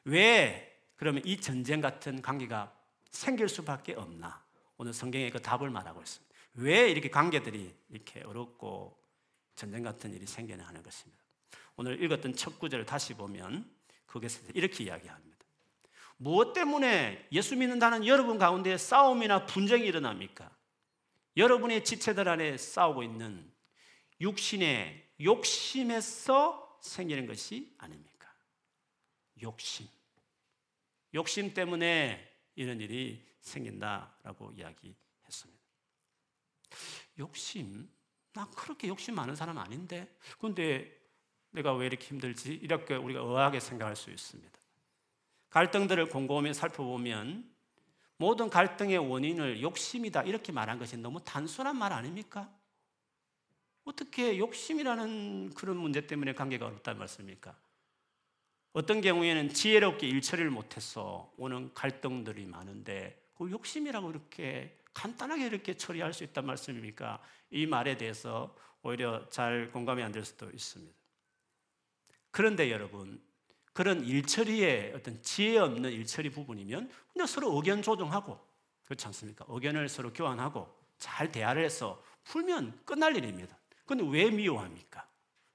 왜 0.05 0.79
그러면 0.95 1.21
이 1.25 1.39
전쟁 1.39 1.81
같은 1.81 2.21
관계가 2.21 2.73
생길 3.09 3.47
수밖에 3.49 3.93
없나? 3.93 4.43
오늘 4.77 4.93
성경에 4.93 5.29
그 5.29 5.41
답을 5.41 5.69
말하고 5.69 6.01
있습니다. 6.01 6.33
왜 6.55 6.89
이렇게 6.89 7.09
관계들이 7.09 7.73
이렇게 7.89 8.21
어렵고 8.21 8.97
전쟁 9.55 9.83
같은 9.83 10.13
일이 10.13 10.25
생겨나 10.25 10.65
하는 10.65 10.83
것입니다. 10.83 11.23
오늘 11.75 12.01
읽었던 12.03 12.35
첫 12.35 12.59
구절을 12.59 12.85
다시 12.85 13.13
보면 13.13 13.69
거기서 14.07 14.41
이렇게 14.53 14.83
이야기합니다. 14.85 15.33
무엇 16.17 16.53
때문에 16.53 17.27
예수 17.31 17.55
믿는다는 17.55 18.05
여러분 18.05 18.37
가운데 18.37 18.77
싸움이나 18.77 19.45
분쟁이 19.45 19.85
일어납니까? 19.85 20.49
여러분의 21.35 21.83
지체들 21.83 22.29
안에 22.29 22.57
싸우고 22.57 23.03
있는 23.03 23.51
육신의 24.21 25.09
욕심에서 25.21 26.79
생기는 26.81 27.25
것이 27.25 27.73
아닙니까? 27.77 28.12
욕심. 29.43 29.87
욕심 31.13 31.53
때문에 31.53 32.27
이런 32.55 32.81
일이 32.81 33.23
생긴다라고 33.41 34.53
이야기했습니다. 34.53 35.63
욕심? 37.19 37.89
나 38.33 38.49
그렇게 38.49 38.87
욕심 38.87 39.15
많은 39.15 39.35
사람 39.35 39.57
아닌데? 39.59 40.17
근데 40.39 40.99
내가 41.51 41.73
왜 41.75 41.85
이렇게 41.85 42.07
힘들지? 42.07 42.53
이렇게 42.53 42.95
우리가 42.95 43.19
의아하게 43.19 43.59
생각할 43.59 43.95
수 43.95 44.09
있습니다. 44.09 44.59
갈등들을 45.51 46.09
곰곰이 46.09 46.53
살펴보면 46.53 47.47
모든 48.17 48.49
갈등의 48.49 48.97
원인을 48.97 49.61
욕심이다 49.61 50.23
이렇게 50.23 50.51
말한 50.51 50.79
것이 50.79 50.97
너무 50.97 51.23
단순한 51.23 51.77
말 51.77 51.93
아닙니까? 51.93 52.51
어떻게 53.83 54.39
욕심이라는 54.39 55.53
그런 55.53 55.77
문제 55.77 56.07
때문에 56.07 56.33
관계가 56.33 56.65
어렵다는 56.65 56.97
말씀입니까? 56.97 57.55
어떤 58.73 59.01
경우에는 59.01 59.49
지혜롭게 59.53 60.07
일처리를 60.07 60.49
못해서 60.49 61.31
오는 61.37 61.71
갈등들이 61.73 62.45
많은데 62.45 63.21
그 63.37 63.49
욕심이라고 63.51 64.09
이렇게 64.09 64.77
간단하게 64.93 65.45
이렇게 65.45 65.75
처리할 65.75 66.13
수 66.13 66.23
있단 66.23 66.45
말씀입니까? 66.45 67.21
이 67.51 67.65
말에 67.67 67.97
대해서 67.97 68.55
오히려 68.81 69.27
잘 69.29 69.69
공감이 69.71 70.01
안 70.03 70.11
될 70.11 70.25
수도 70.25 70.49
있습니다. 70.49 70.93
그런데 72.31 72.71
여러분, 72.71 73.21
그런 73.73 74.03
일처리의 74.03 74.93
어떤 74.95 75.21
지혜 75.21 75.57
없는 75.57 75.91
일처리 75.91 76.29
부분이면 76.31 76.91
그냥 77.11 77.27
서로 77.27 77.55
의견 77.55 77.81
조정하고 77.81 78.39
그렇지 78.85 79.05
않습니까? 79.07 79.45
의견을 79.47 79.87
서로 79.89 80.11
교환하고 80.13 80.67
잘 80.97 81.31
대화를 81.31 81.63
해서 81.63 82.03
풀면 82.25 82.81
끝날 82.85 83.15
일입니다. 83.15 83.57
그런데 83.85 84.09
왜 84.11 84.29
미워합니까? 84.29 85.07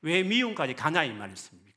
왜 0.03 0.23
미움까지 0.23 0.75
가냐 0.75 1.05
이 1.05 1.13
말씀입니까? 1.13 1.68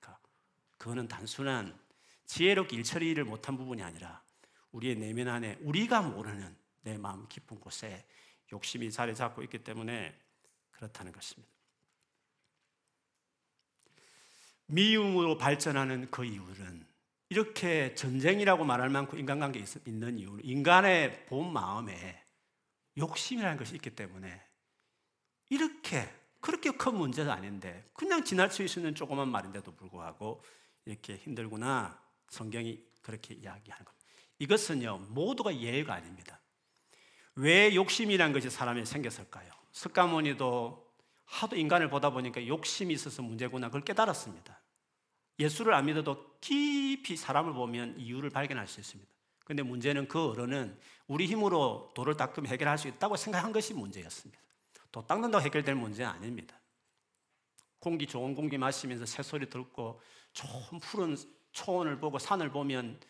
그거는 0.82 1.08
단순한 1.08 1.78
지혜롭게 2.26 2.76
일처리를 2.76 3.24
못한 3.24 3.56
부분이 3.56 3.84
아니라 3.84 4.24
우리의 4.72 4.96
내면 4.96 5.28
안에 5.28 5.60
우리가 5.62 6.02
모르는 6.02 6.58
내 6.82 6.98
마음 6.98 7.28
깊은 7.28 7.60
곳에 7.60 8.04
욕심이 8.52 8.92
자리 8.92 9.14
잡고 9.14 9.44
있기 9.44 9.60
때문에 9.60 10.18
그렇다는 10.72 11.12
것입니다. 11.12 11.54
미움으로 14.66 15.38
발전하는 15.38 16.10
그 16.10 16.26
이유는 16.26 16.88
이렇게 17.30 17.94
전쟁이라고 17.94 18.66
말할 18.66 18.90
만큼 18.90 19.20
인간관계 19.20 19.64
있는 19.86 20.18
이유는 20.18 20.44
인간의 20.44 21.28
본 21.28 21.54
마음에 21.54 22.26
욕심이라는 22.98 23.56
것이 23.56 23.76
있기 23.76 23.92
때문에 23.92 24.42
이렇게 25.50 26.12
그렇게 26.40 26.72
큰 26.72 26.96
문제도 26.96 27.32
아닌데 27.32 27.88
그냥 27.94 28.24
지나칠 28.24 28.68
수 28.68 28.80
있는 28.80 28.96
조그만 28.96 29.30
말인데도 29.30 29.76
불구하고 29.76 30.42
이렇게 30.86 31.16
힘들구나 31.18 32.02
성경이 32.30 32.84
그렇게 33.02 33.34
이야기하는 33.34 33.86
겁니다. 33.86 34.08
이것은요 34.40 34.98
모두가 35.10 35.56
예외가 35.56 35.94
아닙니다. 35.94 36.40
왜 37.36 37.74
욕심이란 37.76 38.34
것이 38.34 38.50
사람에 38.50 38.86
생겼을까요? 38.86 39.52
석가모니도 39.72 40.92
하도 41.26 41.56
인간을 41.56 41.90
보다 41.90 42.10
보니까 42.10 42.46
욕심이 42.46 42.94
있어서 42.94 43.22
문제구나 43.22 43.68
그걸 43.68 43.82
깨달았습니다. 43.82 44.62
예수를 45.40 45.74
안 45.74 45.86
믿어도 45.86 46.38
깊이 46.40 47.16
사람을 47.16 47.54
보면 47.54 48.00
이유를 48.00 48.30
발견할 48.30 48.68
수 48.68 48.80
있습니다. 48.80 49.12
근데 49.46 49.64
문제는 49.64 50.08
그 50.08 50.30
어른은 50.30 50.78
우리 51.08 51.26
힘으로 51.26 51.92
돌을 51.96 52.16
닦으면 52.16 52.50
해결할 52.52 52.78
수 52.78 52.88
있다고 52.88 53.18
생각한 53.18 53.52
것이 53.52 53.74
문제였습니다. 53.74 54.42
도 54.92 55.06
닦는다고 55.06 55.44
해결될 55.44 55.76
문제는 55.76 56.12
아닙니다. 56.12 56.61
공기 57.82 58.06
좋은 58.06 58.36
공기 58.36 58.58
마시면서 58.58 59.06
새소리 59.06 59.50
듣고 59.50 60.00
좋은 60.34 60.80
푸른 60.80 61.18
초원을 61.52 62.00
보고 62.00 62.20
산을 62.20 62.52
보면 62.52 63.02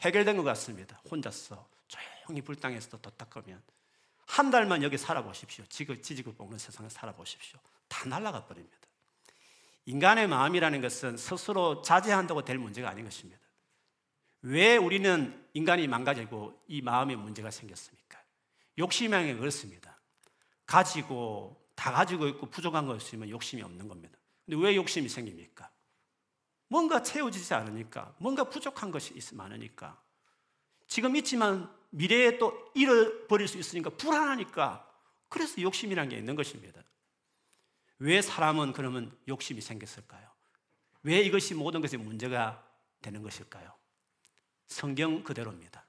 해결된 0.00 0.36
것 0.38 0.42
같습니다. 0.42 1.00
혼자서 1.10 1.68
조용히 1.86 2.40
불당에서 2.40 2.98
도 2.98 3.10
닦으면 3.10 3.62
한 4.26 4.50
달만 4.50 4.82
여기 4.82 4.96
살아보십시오. 4.96 5.66
지그 5.66 6.00
지지고 6.00 6.32
볶는 6.32 6.58
세상에 6.58 6.88
살아보십시오. 6.88 7.60
다 7.86 8.08
날아가 8.08 8.46
버립니다. 8.46 8.76
인간의 9.84 10.26
마음이라는 10.26 10.80
것은 10.80 11.18
스스로 11.18 11.82
자제한다고 11.82 12.42
될 12.44 12.56
문제가 12.56 12.88
아닌 12.88 13.04
것입니다. 13.04 13.40
왜 14.40 14.78
우리는 14.78 15.46
인간이 15.52 15.86
망가지고 15.86 16.64
이 16.68 16.80
마음에 16.80 17.14
문제가 17.14 17.50
생겼습니까? 17.50 18.18
욕심이 18.78 19.34
그렇습니다. 19.34 20.00
가지고 20.64 21.62
다 21.74 21.92
가지고 21.92 22.28
있고 22.28 22.46
부족한 22.46 22.86
것 22.86 22.96
있으면 22.96 23.28
욕심이 23.28 23.62
없는 23.62 23.88
겁니다. 23.88 24.18
근데 24.44 24.62
왜 24.62 24.76
욕심이 24.76 25.08
생깁니까? 25.08 25.70
뭔가 26.68 27.02
채워지지 27.02 27.54
않으니까, 27.54 28.14
뭔가 28.18 28.44
부족한 28.44 28.90
것이 28.90 29.14
많으니까, 29.34 30.00
지금 30.86 31.16
있지만 31.16 31.72
미래에 31.90 32.38
또 32.38 32.70
잃어버릴 32.74 33.48
수 33.48 33.58
있으니까 33.58 33.90
불안하니까, 33.90 34.90
그래서 35.28 35.60
욕심이라는 35.60 36.10
게 36.10 36.16
있는 36.16 36.34
것입니다. 36.34 36.82
왜 37.98 38.20
사람은 38.22 38.72
그러면 38.72 39.16
욕심이 39.28 39.60
생겼을까요? 39.60 40.28
왜 41.02 41.20
이것이 41.20 41.54
모든 41.54 41.80
것이 41.80 41.96
문제가 41.96 42.66
되는 43.00 43.22
것일까요? 43.22 43.72
성경 44.66 45.22
그대로입니다. 45.22 45.84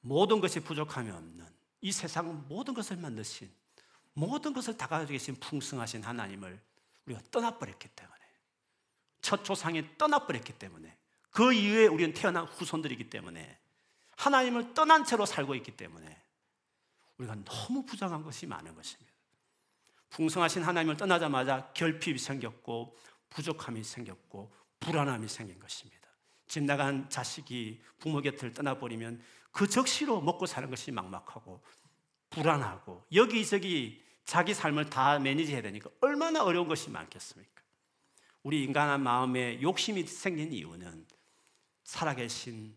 모든 0.00 0.40
것이 0.40 0.60
부족함이 0.60 1.10
없는 1.10 1.46
이 1.80 1.92
세상 1.92 2.46
모든 2.48 2.74
것을 2.74 2.96
만드신 2.96 3.52
모든 4.14 4.52
것을 4.52 4.76
다 4.76 4.86
가지고 4.86 5.12
계신 5.12 5.34
풍성하신 5.36 6.02
하나님을 6.02 6.60
우리가 7.06 7.20
떠나버렸기 7.30 7.88
때문에 7.88 8.18
첫 9.20 9.44
조상이 9.44 9.96
떠나버렸기 9.96 10.54
때문에 10.54 10.96
그 11.30 11.52
이후에 11.52 11.86
우리는 11.86 12.12
태어난 12.12 12.44
후손들이기 12.44 13.08
때문에 13.08 13.58
하나님을 14.16 14.74
떠난 14.74 15.04
채로 15.04 15.24
살고 15.24 15.54
있기 15.56 15.76
때문에 15.76 16.22
우리가 17.18 17.36
너무 17.44 17.84
부정한 17.84 18.22
것이 18.22 18.46
많은 18.46 18.74
것입니다. 18.74 19.12
풍성하신 20.10 20.62
하나님을 20.62 20.96
떠나자마자 20.96 21.72
결핍이 21.72 22.18
생겼고 22.18 22.96
부족함이 23.30 23.82
생겼고 23.82 24.52
불안함이 24.80 25.26
생긴 25.28 25.58
것입니다. 25.58 26.02
집 26.46 26.64
나간 26.64 27.08
자식이 27.08 27.82
부모 27.98 28.20
곁을 28.20 28.52
떠나버리면 28.52 29.22
그 29.52 29.66
적시로 29.66 30.20
먹고 30.20 30.44
사는 30.44 30.68
것이 30.68 30.90
막막하고 30.90 31.62
불안하고 32.32 33.04
여기저기 33.14 34.02
자기 34.24 34.54
삶을 34.54 34.90
다 34.90 35.18
매니지해야 35.18 35.62
되니까 35.62 35.90
얼마나 36.00 36.42
어려운 36.42 36.68
것이 36.68 36.90
많겠습니까? 36.90 37.62
우리 38.42 38.64
인간한 38.64 39.02
마음에 39.02 39.60
욕심이 39.62 40.04
생긴 40.04 40.52
이유는 40.52 41.06
살아계신 41.84 42.76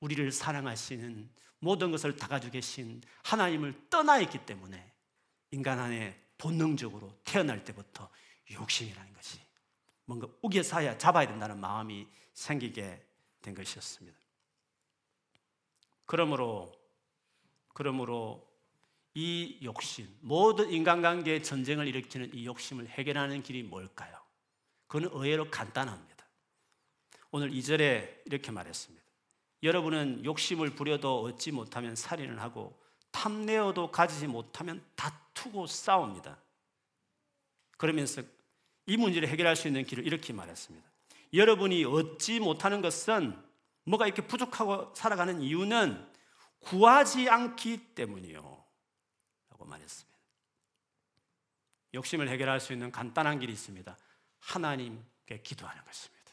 우리를 0.00 0.30
사랑하시는 0.30 1.30
모든 1.58 1.90
것을 1.90 2.16
다 2.16 2.26
가지고 2.28 2.52
계신 2.52 3.02
하나님을 3.22 3.88
떠나 3.90 4.18
있기 4.20 4.38
때문에 4.46 4.92
인간 5.50 5.78
안에 5.78 6.18
본능적으로 6.38 7.18
태어날 7.24 7.64
때부터 7.64 8.08
욕심이라는 8.50 9.12
것이 9.12 9.38
뭔가 10.04 10.26
우겨사야 10.42 10.96
잡아야 10.98 11.26
된다는 11.26 11.58
마음이 11.58 12.06
생기게 12.32 13.04
된 13.42 13.54
것이었습니다. 13.54 14.18
그러므로 16.06 16.72
그러므로 17.72 18.49
이 19.14 19.58
욕심, 19.62 20.08
모든 20.20 20.70
인간관계의 20.70 21.42
전쟁을 21.42 21.88
일으키는 21.88 22.32
이 22.34 22.46
욕심을 22.46 22.88
해결하는 22.88 23.42
길이 23.42 23.62
뭘까요? 23.62 24.16
그건 24.86 25.10
의외로 25.12 25.50
간단합니다. 25.50 26.26
오늘 27.30 27.50
2절에 27.50 28.22
이렇게 28.26 28.50
말했습니다. 28.50 29.04
여러분은 29.62 30.24
욕심을 30.24 30.74
부려도 30.74 31.22
얻지 31.22 31.52
못하면 31.52 31.94
살인을 31.94 32.40
하고 32.40 32.80
탐내어도 33.10 33.90
가지지 33.90 34.26
못하면 34.26 34.82
다투고 34.96 35.66
싸웁니다. 35.66 36.38
그러면서 37.76 38.22
이 38.86 38.96
문제를 38.96 39.28
해결할 39.28 39.56
수 39.56 39.68
있는 39.68 39.84
길을 39.84 40.06
이렇게 40.06 40.32
말했습니다. 40.32 40.88
여러분이 41.32 41.84
얻지 41.84 42.40
못하는 42.40 42.80
것은 42.80 43.36
뭐가 43.84 44.06
이렇게 44.06 44.26
부족하고 44.26 44.92
살아가는 44.94 45.40
이유는 45.40 46.08
구하지 46.60 47.28
않기 47.28 47.94
때문이요. 47.94 48.59
라고 49.60 49.66
말했습니다. 49.66 50.18
욕심을 51.92 52.28
해결할 52.28 52.60
수 52.60 52.72
있는 52.72 52.90
간단한 52.90 53.38
길이 53.38 53.52
있습니다. 53.52 53.96
하나님께 54.40 55.42
기도하는 55.42 55.84
것입니다. 55.84 56.32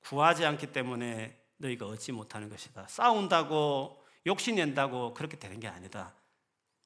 구하지 0.00 0.44
않기 0.46 0.72
때문에 0.72 1.38
너희가 1.58 1.86
얻지 1.86 2.12
못하는 2.12 2.48
것이다. 2.48 2.86
싸운다고 2.88 4.02
욕심낸다고 4.26 5.14
그렇게 5.14 5.38
되는 5.38 5.60
게 5.60 5.68
아니다. 5.68 6.14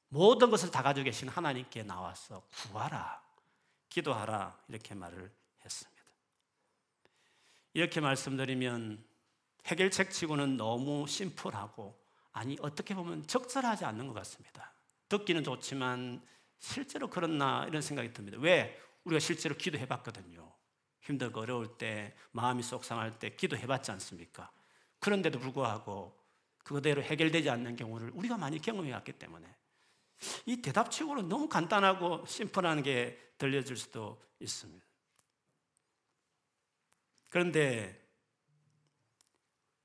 모든 0.09 0.49
것을 0.49 0.71
다 0.71 0.83
가지고 0.83 1.05
계신 1.05 1.29
하나님께 1.29 1.83
나와서 1.83 2.45
구하라. 2.49 3.21
기도하라. 3.89 4.57
이렇게 4.67 4.95
말을 4.95 5.31
했습니다. 5.63 6.03
이렇게 7.73 8.01
말씀드리면 8.01 9.05
해결책 9.67 10.11
치고는 10.11 10.57
너무 10.57 11.07
심플하고 11.07 11.97
아니 12.31 12.57
어떻게 12.61 12.95
보면 12.95 13.27
적절하지 13.27 13.85
않는 13.85 14.07
것 14.07 14.13
같습니다. 14.13 14.73
듣기는 15.09 15.43
좋지만 15.43 16.25
실제로 16.59 17.09
그렇나 17.09 17.65
이런 17.67 17.81
생각이 17.81 18.13
듭니다. 18.13 18.37
왜? 18.39 18.79
우리가 19.03 19.19
실제로 19.19 19.55
기도해 19.55 19.87
봤거든요. 19.87 20.53
힘들고 21.01 21.41
어려울 21.41 21.77
때, 21.77 22.13
마음이 22.31 22.61
속상할 22.61 23.17
때 23.17 23.35
기도해 23.35 23.65
봤지 23.65 23.91
않습니까? 23.91 24.51
그런데도 24.99 25.39
불구하고 25.39 26.17
그대로 26.63 27.01
해결되지 27.01 27.49
않는 27.49 27.75
경우를 27.75 28.11
우리가 28.13 28.37
많이 28.37 28.59
경험해 28.59 28.91
왔기 28.93 29.13
때문에 29.13 29.47
이 30.45 30.61
대답치고는 30.61 31.29
너무 31.29 31.47
간단하고 31.47 32.25
심플한 32.25 32.83
게 32.83 33.17
들려질 33.37 33.77
수도 33.77 34.21
있습니다. 34.39 34.85
그런데 37.29 37.97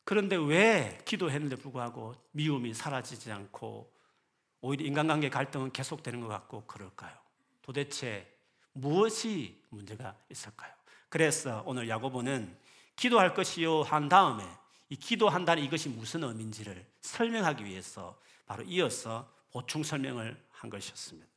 그런데 0.02 0.37
왜 0.37 0.99
기도했는데 1.07 1.57
불구하고 1.57 2.14
미움이 2.33 2.75
사라지지 2.75 3.33
않고 3.33 3.94
오히려 4.66 4.87
인간관계 4.87 5.28
갈등은 5.28 5.73
계속되는 5.73 6.23
것 6.23 6.28
같고 6.28 6.64
그럴까요? 6.64 7.12
도대체 7.61 8.26
무엇이 8.73 9.62
문제가 9.68 10.16
있을까요? 10.30 10.73
그래서 11.11 11.62
오늘 11.66 11.87
야고보는 11.87 12.56
기도할 12.97 13.35
것이요 13.35 13.83
한 13.83 14.09
다음에 14.09 14.42
이 14.88 14.97
기도한다는 14.97 15.62
이것이 15.62 15.90
무슨 15.90 16.25
의미인지를 16.25 16.83
설명하기 17.02 17.62
위해서 17.66 18.18
바로 18.47 18.62
이어서 18.62 19.30
보충 19.52 19.83
설명을 19.83 20.42
한 20.50 20.71
것이었습니다. 20.71 21.28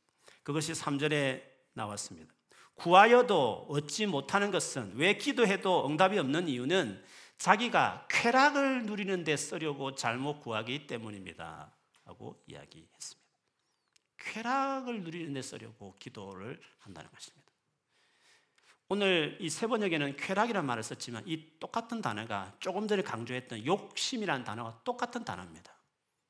그것이 0.42 0.72
3절에 0.72 1.42
나왔습니다. 1.74 2.32
구하여도 2.76 3.66
얻지 3.68 4.06
못하는 4.06 4.50
것은 4.50 4.92
왜 4.94 5.18
기도해도 5.18 5.86
응답이 5.86 6.18
없는 6.18 6.48
이유는 6.48 7.04
자기가 7.36 8.06
쾌락을 8.08 8.86
누리는 8.86 9.22
데 9.24 9.36
쓰려고 9.36 9.94
잘못 9.94 10.40
구하기 10.40 10.86
때문입니다. 10.86 11.72
하고 12.08 12.42
이야기했습니다. 12.46 13.17
쾌락을 14.18 15.02
누리는 15.02 15.32
데 15.32 15.42
쓰려고 15.42 15.96
기도를 15.98 16.60
한다는 16.78 17.10
것입니다. 17.10 17.48
오늘 18.90 19.36
이 19.40 19.50
세 19.50 19.66
번역에는 19.66 20.16
쾌락이라는 20.16 20.66
말을 20.66 20.82
썼지만 20.82 21.24
이 21.26 21.58
똑같은 21.60 22.00
단어가 22.00 22.54
조금 22.58 22.88
전에 22.88 23.02
강조했던 23.02 23.66
욕심이라는 23.66 24.44
단어가 24.44 24.80
똑같은 24.84 25.24
단어입니다. 25.24 25.72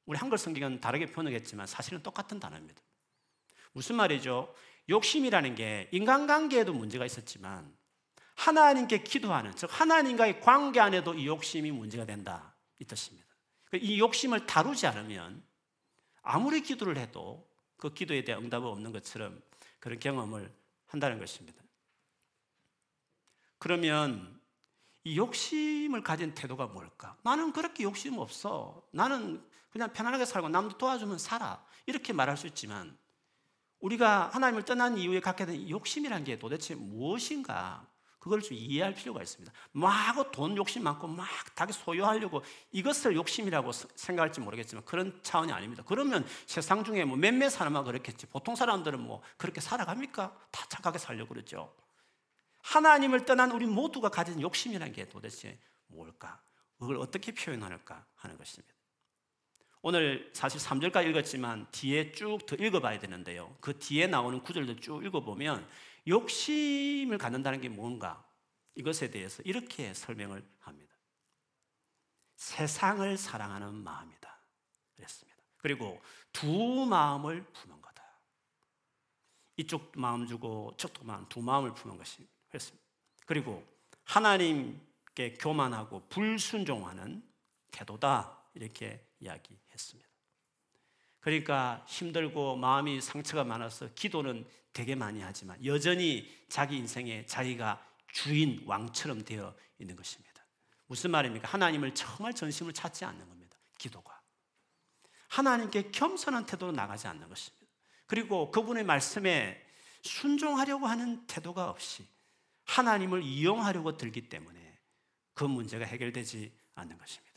우리 0.06 0.18
한글 0.18 0.38
성경은 0.38 0.80
다르게 0.80 1.06
표현하겠지만 1.06 1.66
사실은 1.66 2.02
똑같은 2.02 2.40
단어입니다. 2.40 2.80
무슨 3.72 3.96
말이죠? 3.96 4.54
욕심이라는 4.88 5.54
게 5.54 5.88
인간관계에도 5.92 6.72
문제가 6.72 7.04
있었지만 7.06 7.76
하나님께 8.34 9.02
기도하는 9.02 9.54
즉 9.54 9.68
하나님과의 9.70 10.40
관계 10.40 10.80
안에도 10.80 11.14
이 11.14 11.26
욕심이 11.26 11.70
문제가 11.70 12.06
된다 12.06 12.56
이 12.80 12.84
뜻입니다. 12.84 13.26
이 13.74 14.00
욕심을 14.00 14.46
다루지 14.46 14.86
않으면 14.86 15.44
아무리 16.22 16.62
기도를 16.62 16.96
해도 16.96 17.47
그 17.78 17.94
기도에 17.94 18.22
대한 18.24 18.44
응답이 18.44 18.66
없는 18.66 18.92
것처럼 18.92 19.40
그런 19.80 19.98
경험을 19.98 20.52
한다는 20.86 21.18
것입니다. 21.18 21.62
그러면 23.58 24.38
이 25.04 25.16
욕심을 25.16 26.02
가진 26.02 26.34
태도가 26.34 26.66
뭘까? 26.66 27.16
나는 27.22 27.52
그렇게 27.52 27.84
욕심 27.84 28.18
없어. 28.18 28.86
나는 28.90 29.42
그냥 29.70 29.92
편안하게 29.92 30.26
살고 30.26 30.50
남도 30.50 30.76
도와주면 30.76 31.18
살아. 31.18 31.64
이렇게 31.86 32.12
말할 32.12 32.36
수 32.36 32.46
있지만 32.46 32.98
우리가 33.80 34.28
하나님을 34.28 34.64
떠난 34.64 34.98
이후에 34.98 35.20
갖게 35.20 35.46
된 35.46 35.70
욕심이란 35.70 36.24
게 36.24 36.38
도대체 36.38 36.74
무엇인가? 36.74 37.87
그걸 38.18 38.40
좀 38.42 38.56
이해할 38.56 38.94
필요가 38.94 39.22
있습니다. 39.22 39.52
막 39.72 40.32
돈 40.32 40.56
욕심 40.56 40.82
많고 40.82 41.06
막 41.06 41.26
자기 41.54 41.72
소유하려고 41.72 42.42
이것을 42.72 43.14
욕심이라고 43.14 43.72
생각할지 43.72 44.40
모르겠지만 44.40 44.84
그런 44.84 45.18
차원이 45.22 45.52
아닙니다. 45.52 45.82
그러면 45.86 46.26
세상 46.46 46.84
중에 46.84 47.04
뭐 47.04 47.16
몇몇 47.16 47.48
사람은 47.50 47.84
그렇겠지. 47.84 48.26
보통 48.26 48.56
사람들은 48.56 49.00
뭐 49.00 49.22
그렇게 49.36 49.60
살아갑니까? 49.60 50.36
다 50.50 50.66
착하게 50.68 50.98
살려고 50.98 51.34
그러죠. 51.34 51.72
하나님을 52.62 53.24
떠난 53.24 53.50
우리 53.52 53.66
모두가 53.66 54.08
가진 54.08 54.40
욕심이라는 54.40 54.92
게 54.92 55.08
도대체 55.08 55.58
뭘까? 55.86 56.40
그걸 56.78 56.96
어떻게 56.96 57.32
표현할까 57.32 58.04
하는 58.16 58.36
것입니다. 58.36 58.77
오늘 59.82 60.30
사실 60.34 60.60
3절까지 60.60 61.08
읽었지만 61.10 61.66
뒤에 61.70 62.12
쭉 62.12 62.46
더 62.46 62.56
읽어봐야 62.56 62.98
되는데요. 62.98 63.56
그 63.60 63.78
뒤에 63.78 64.06
나오는 64.06 64.40
구절도 64.42 64.76
쭉 64.80 65.04
읽어보면 65.04 65.68
욕심을 66.06 67.18
갖는다는 67.18 67.60
게 67.60 67.68
뭔가 67.68 68.24
이것에 68.74 69.10
대해서 69.10 69.42
이렇게 69.44 69.92
설명을 69.94 70.44
합니다. 70.60 70.94
세상을 72.36 73.16
사랑하는 73.16 73.74
마음이다. 73.74 74.40
그랬습니다. 74.96 75.38
그리고 75.58 76.00
두 76.32 76.86
마음을 76.86 77.44
푸는 77.52 77.80
거다. 77.82 78.02
이쪽 79.56 79.92
마음 79.96 80.26
주고 80.26 80.72
저쪽 80.76 81.04
마음 81.04 81.28
두 81.28 81.40
마음을 81.40 81.74
푸는 81.74 81.98
것이 81.98 82.26
그랬습니다. 82.48 82.86
그리고 83.26 83.66
하나님께 84.04 85.34
교만하고 85.34 86.08
불순종하는 86.08 87.22
태도다. 87.70 88.36
이렇게 88.54 89.04
이야기 89.20 89.58
했습니다. 89.78 90.08
그러니까 91.20 91.84
힘들고 91.88 92.56
마음이 92.56 93.00
상처가 93.00 93.44
많아서 93.44 93.88
기도는 93.94 94.46
되게 94.72 94.94
많이 94.94 95.20
하지만 95.20 95.62
여전히 95.64 96.28
자기 96.48 96.76
인생에 96.76 97.26
자기가 97.26 97.84
주인 98.12 98.62
왕처럼 98.66 99.24
되어 99.24 99.54
있는 99.78 99.96
것입니다. 99.96 100.44
무슨 100.86 101.10
말입니까? 101.10 101.48
하나님을 101.48 101.94
정말 101.94 102.32
전심을 102.32 102.72
찾지 102.72 103.04
않는 103.04 103.28
겁니다. 103.28 103.56
기도가. 103.78 104.20
하나님께 105.28 105.90
겸손한 105.90 106.46
태도로 106.46 106.72
나가지 106.72 107.06
않는 107.06 107.28
것입니다. 107.28 107.66
그리고 108.06 108.50
그분의 108.50 108.84
말씀에 108.84 109.62
순종하려고 110.02 110.86
하는 110.86 111.26
태도가 111.26 111.68
없이 111.68 112.06
하나님을 112.64 113.22
이용하려고 113.22 113.96
들기 113.96 114.28
때문에 114.28 114.78
그 115.34 115.44
문제가 115.44 115.84
해결되지 115.84 116.52
않는 116.74 116.96
것입니다. 116.96 117.27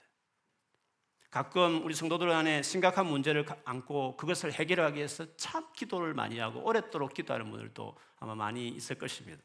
가끔 1.32 1.86
우리 1.86 1.96
성도들 1.96 2.30
안에 2.30 2.62
심각한 2.62 3.06
문제를 3.06 3.46
안고 3.64 4.18
그것을 4.18 4.52
해결하기 4.52 4.98
위해서 4.98 5.26
참 5.38 5.66
기도를 5.74 6.14
많이 6.14 6.38
하고 6.40 6.60
오랫도록 6.60 7.14
기도하는 7.14 7.50
분들도 7.50 7.98
아마 8.20 8.36
많이 8.36 8.68
있을 8.68 8.98
것입니다. 8.98 9.42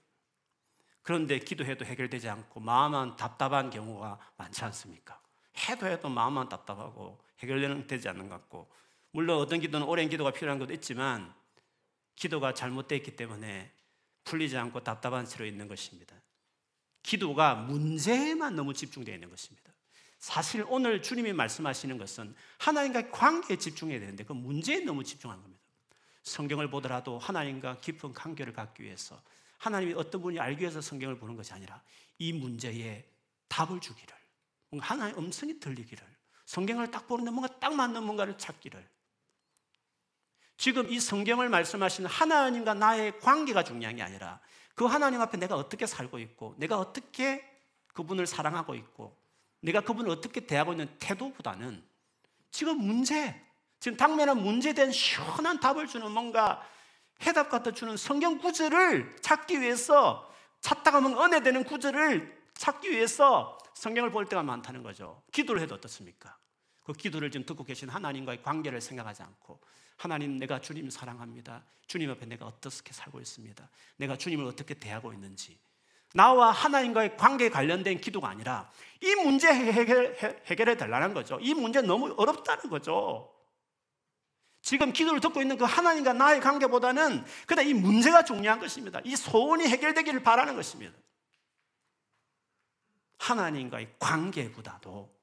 그런데 1.03 1.39
기도해도 1.39 1.85
해결되지 1.85 2.29
않고 2.29 2.59
마음만 2.59 3.15
답답한 3.15 3.71
경우가 3.71 4.19
많지 4.37 4.65
않습니까? 4.65 5.21
해도 5.69 5.87
해도 5.87 6.09
마음만 6.09 6.49
답답하고 6.49 7.21
해결되는 7.39 7.87
되지 7.87 8.09
않는 8.09 8.29
것 8.29 8.35
같고 8.35 8.69
물론 9.13 9.41
어떤 9.41 9.61
기도는 9.61 9.87
오랜 9.87 10.09
기도가 10.09 10.33
필요한 10.33 10.59
것도 10.59 10.73
있지만 10.75 11.33
기도가 12.17 12.53
잘못되어 12.53 12.99
있기 12.99 13.15
때문에 13.15 13.73
풀리지 14.25 14.57
않고 14.59 14.83
답답한 14.83 15.25
채로 15.25 15.47
있는 15.47 15.69
것입니다. 15.69 16.17
기도가 17.05 17.55
문제에만 17.55 18.57
너무 18.57 18.75
집중되어 18.75 19.15
있는 19.15 19.31
것입니다. 19.31 19.76
사실 20.19 20.65
오늘 20.69 21.03
주님이 21.03 21.33
말씀하시는 21.33 21.99
것은 21.99 22.35
하나님과 22.59 23.11
관계에 23.11 23.57
집중해야 23.57 24.01
되는데 24.01 24.25
그 24.25 24.33
문제에 24.33 24.81
너무 24.81 25.05
집중한 25.05 25.41
겁니다. 25.41 25.63
성경을 26.23 26.71
보더라도 26.71 27.19
하나님과 27.19 27.81
깊은 27.81 28.13
관계를 28.13 28.53
갖기 28.53 28.83
위해서 28.83 29.21
하나님이 29.59 29.95
어떤 29.95 30.21
분이 30.23 30.41
알기 30.41 30.63
위해서 30.63 30.81
성경을 30.81 31.19
보는 31.19 31.37
것이 31.37 31.53
아니라 31.53 31.83
이 32.19 32.33
문제에 32.33 33.09
답을 33.49 33.81
주기를 33.81 34.15
뭔가 34.71 34.89
하나님의 34.89 35.23
음성이 35.23 35.61
들리기를 35.61 36.05
성경을 36.47 36.91
딱 36.91 37.07
보는데 37.07 37.31
뭔가 37.31 37.59
딱 37.61 37.75
맞는 37.75 38.03
뭔가를 38.03 38.39
찾기를 38.39 38.89
지금 40.57 40.91
이 40.91 40.99
성경을 40.99 41.49
말씀하시는 41.49 42.09
하나님과 42.09 42.75
나의 42.75 43.21
관계가 43.21 43.63
중요한 43.63 43.97
게 43.97 44.03
아니라 44.03 44.41
그 44.75 44.85
하나님 44.85 45.21
앞에 45.21 45.39
내가 45.39 45.57
어떻게 45.57 45.87
살고 45.87 46.19
있고 46.19 46.55
내가 46.59 46.79
어떻게 46.79 47.45
그분을 47.95 48.27
사랑하고 48.27 48.75
있고 48.75 49.17
내가 49.61 49.81
그분을 49.81 50.11
어떻게 50.11 50.41
대하고 50.47 50.73
있는 50.73 50.89
태도보다는 50.99 51.83
지금 52.51 52.79
문제, 52.79 53.41
지금 53.81 53.97
당면한 53.97 54.43
문제에 54.43 54.73
대한 54.73 54.93
시원한 54.93 55.61
답을 55.61 55.87
주는 55.87 56.11
뭔가 56.11 56.63
해답 57.23 57.51
갖다 57.51 57.73
주는 57.73 57.97
성경 57.97 58.39
구절을 58.39 59.17
찾기 59.21 59.61
위해서 59.61 60.31
찾다가 60.61 61.01
면 61.01 61.19
은혜 61.19 61.43
되는 61.43 61.65
구절을 61.65 62.37
찾기 62.55 62.91
위해서 62.91 63.59
성경을 63.75 64.11
볼 64.11 64.27
때가 64.27 64.43
많다는 64.43 64.83
거죠. 64.83 65.23
기도를 65.33 65.63
해도 65.63 65.75
어떻습니까? 65.75 66.37
그 66.85 66.93
기도를 66.93 67.31
지금 67.31 67.45
듣고 67.45 67.65
계신 67.65 67.89
하나님과의 67.89 68.43
관계를 68.43 68.81
생각하지 68.81 69.23
않고 69.23 69.61
하나님 69.97 70.39
내가 70.39 70.61
주님 70.61 70.89
사랑합니다. 70.91 71.65
주님 71.87 72.11
앞에 72.11 72.27
내가 72.27 72.47
어떻게 72.47 72.93
살고 72.93 73.21
있습니다. 73.21 73.69
내가 73.97 74.17
주님을 74.17 74.45
어떻게 74.47 74.75
대하고 74.75 75.13
있는지. 75.13 75.59
나와 76.17 76.51
하나님과의 76.51 77.19
관계에 77.19 77.51
관련된 77.51 78.01
기도가 78.01 78.31
아니라 78.31 78.71
이 79.03 79.15
문제 79.17 79.49
해결, 79.49 80.17
해결해 80.47 80.79
달라는 80.79 81.13
거죠. 81.13 81.39
이 81.43 81.53
문제 81.53 81.83
너무 81.83 82.15
어렵다는 82.17 82.71
거죠. 82.71 83.31
지금 84.63 84.95
기도를 84.95 85.21
듣고 85.21 85.43
있는 85.43 85.59
그 85.59 85.65
하나님과 85.65 86.15
나의 86.15 86.41
관계보다는 86.41 87.23
그냥 87.47 87.69
이 87.69 87.75
문제가 87.75 88.25
중요한 88.25 88.59
것입니다. 88.59 89.01
이 89.05 89.15
소원이 89.15 89.69
해결되기를 89.69 90.23
바라는 90.23 90.57
것입니다. 90.57 90.97
하나님과의 93.19 93.97
관계보다도 93.99 95.15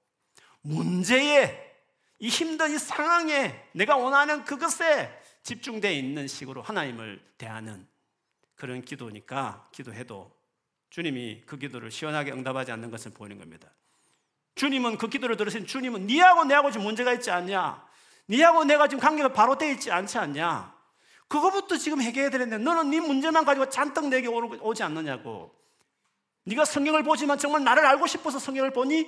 문제에 0.61 1.73
이 2.19 2.29
힘든 2.29 2.71
이 2.71 2.77
상황에 2.77 3.67
내가 3.73 3.97
원하는 3.97 4.45
그것에 4.45 5.11
집중되어 5.41 5.91
있는 5.91 6.27
식으로 6.27 6.61
하나님을 6.61 7.19
대하는 7.39 7.87
그런 8.55 8.83
기도니까 8.83 9.67
기도해도 9.71 10.42
주님이 10.93 11.41
그 11.47 11.57
기도를 11.57 11.89
시원하게 11.89 12.31
응답하지 12.33 12.71
않는 12.71 12.91
것을 12.91 13.11
보이는 13.13 13.39
겁니다. 13.39 13.67
주님은 14.53 14.99
그 14.99 15.09
기도를 15.09 15.35
들으신 15.37 15.65
주님은 15.65 16.05
니하고 16.05 16.43
내하고 16.43 16.69
지금 16.69 16.85
문제가 16.85 17.11
있지 17.13 17.31
않냐? 17.31 17.83
니하고 18.29 18.63
내가 18.65 18.87
지금 18.87 19.01
관계가 19.01 19.33
바로 19.33 19.57
돼 19.57 19.71
있지 19.71 19.89
않지 19.91 20.19
않냐? 20.19 20.71
그거부터 21.27 21.77
지금 21.77 21.99
해결해야 21.99 22.29
되는데 22.29 22.59
너는 22.59 22.91
네 22.91 22.99
문제만 22.99 23.43
가지고 23.43 23.71
잔뜩 23.71 24.07
내게 24.09 24.27
오지 24.27 24.83
않느냐고. 24.83 25.55
네가 26.43 26.63
성경을 26.63 27.01
보지만 27.01 27.39
정말 27.39 27.63
나를 27.63 27.83
알고 27.87 28.05
싶어서 28.05 28.37
성경을 28.37 28.71
보니? 28.71 29.07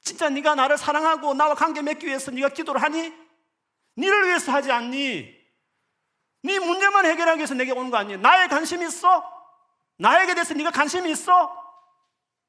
진짜 0.00 0.30
네가 0.30 0.54
나를 0.54 0.78
사랑하고 0.78 1.34
나와 1.34 1.54
관계 1.54 1.82
맺기 1.82 2.06
위해서 2.06 2.30
네가 2.30 2.48
기도를 2.48 2.80
하니? 2.80 3.12
니를 3.98 4.24
위해서 4.24 4.52
하지 4.52 4.72
않니? 4.72 5.38
네 6.44 6.58
문제만 6.58 7.04
해결하기 7.04 7.40
위해서 7.40 7.52
내게 7.52 7.72
오는 7.72 7.90
거 7.90 7.98
아니야? 7.98 8.16
나에 8.16 8.48
관심 8.48 8.82
있어? 8.82 9.39
나에게 10.00 10.34
대해서 10.34 10.54
네가 10.54 10.70
관심이 10.70 11.10
있어? 11.12 11.54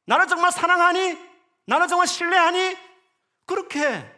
나를 0.06 0.28
정말 0.28 0.52
사랑하니? 0.52 1.18
나를 1.66 1.88
정말 1.88 2.08
신뢰하니? 2.08 2.78
그렇게 3.46 4.10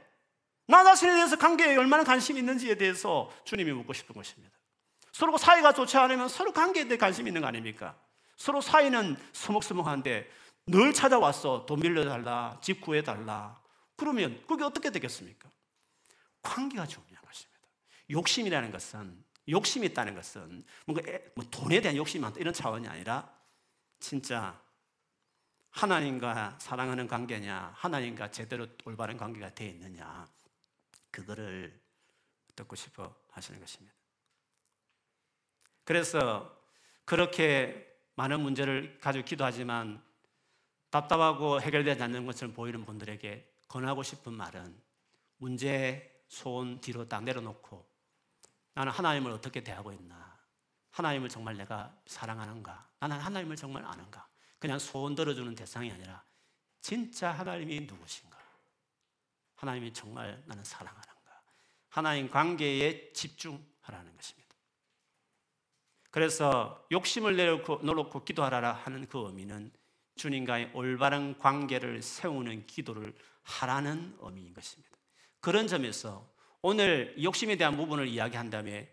나 0.67 0.83
자신에 0.83 1.13
대해서 1.13 1.35
관계에 1.35 1.75
얼마나 1.75 2.03
관심이 2.03 2.39
있는지에 2.39 2.75
대해서 2.75 3.31
주님이 3.43 3.71
묻고 3.73 3.93
싶은 3.93 4.15
것입니다. 4.15 4.55
서로 5.11 5.37
사이가 5.37 5.73
좋지 5.73 5.97
않으면 5.97 6.29
서로 6.29 6.53
관계에 6.53 6.87
대해 6.87 6.97
관심이 6.97 7.29
있는 7.29 7.41
거 7.41 7.47
아닙니까? 7.47 7.97
서로 8.37 8.61
사이는 8.61 9.17
서먹서먹한데 9.33 10.29
늘 10.67 10.93
찾아왔어. 10.93 11.65
돈 11.65 11.79
빌려달라. 11.79 12.59
집 12.61 12.81
구해달라. 12.81 13.59
그러면 13.95 14.43
그게 14.47 14.63
어떻게 14.63 14.91
되겠습니까? 14.91 15.49
관계가 16.43 16.85
중요한 16.85 17.23
것입니다. 17.25 17.59
욕심이라는 18.11 18.71
것은, 18.71 19.23
욕심이 19.49 19.87
있다는 19.87 20.15
것은 20.15 20.63
뭔가 20.85 21.11
뭐 21.35 21.45
돈에 21.49 21.81
대한 21.81 21.97
욕심이 21.97 22.21
많다 22.21 22.39
이런 22.39 22.53
차원이 22.53 22.87
아니라 22.87 23.29
진짜 23.99 24.61
하나님과 25.71 26.57
사랑하는 26.59 27.07
관계냐, 27.07 27.73
하나님과 27.75 28.29
제대로 28.31 28.67
올바른 28.85 29.17
관계가 29.17 29.55
되어 29.55 29.69
있느냐, 29.69 30.27
그거를 31.09 31.81
듣고 32.55 32.75
싶어 32.75 33.15
하시는 33.31 33.59
것입니다. 33.59 33.93
그래서 35.83 36.63
그렇게 37.05 37.91
많은 38.15 38.39
문제를 38.41 38.99
가지고 39.01 39.25
기도하지만 39.25 40.01
답답하고 40.91 41.59
해결되지 41.59 42.03
않는 42.03 42.27
것처럼 42.27 42.53
보이는 42.53 42.85
분들에게 42.85 43.51
권하고 43.67 44.03
싶은 44.03 44.31
말은 44.33 44.79
문제 45.37 46.23
소원 46.27 46.79
뒤로 46.79 47.09
딱 47.09 47.23
내려놓고 47.23 47.92
나는 48.73 48.91
하나님을 48.91 49.31
어떻게 49.31 49.63
대하고 49.63 49.91
있나? 49.91 50.39
하나님을 50.91 51.29
정말 51.29 51.57
내가 51.57 51.95
사랑하는가? 52.05 52.89
나는 52.99 53.19
하나님을 53.19 53.55
정말 53.55 53.85
아는가? 53.85 54.27
그냥 54.59 54.79
소원 54.79 55.15
들어주는 55.15 55.55
대상이 55.55 55.91
아니라 55.91 56.23
진짜 56.81 57.31
하나님이 57.31 57.81
누구신가? 57.81 58.37
하나님이 59.55 59.93
정말 59.93 60.43
나는 60.45 60.63
사랑하는가? 60.63 61.13
하나님 61.89 62.29
관계에 62.29 63.13
집중하라는 63.13 64.15
것입니다. 64.15 64.55
그래서 66.09 66.85
욕심을 66.91 67.35
내놓고, 67.35 68.23
기도하라 68.23 68.73
하는 68.73 69.07
그 69.07 69.19
의미는 69.25 69.71
주님과의 70.15 70.71
올바른 70.73 71.37
관계를 71.39 72.01
세우는 72.01 72.67
기도를 72.67 73.15
하라는 73.41 74.17
의미인 74.19 74.53
것입니다. 74.53 74.97
그런 75.39 75.67
점에서 75.67 76.32
오늘 76.65 77.13
욕심에 77.21 77.57
대한 77.57 77.75
부분을 77.75 78.07
이야기한 78.07 78.49
다음에 78.49 78.89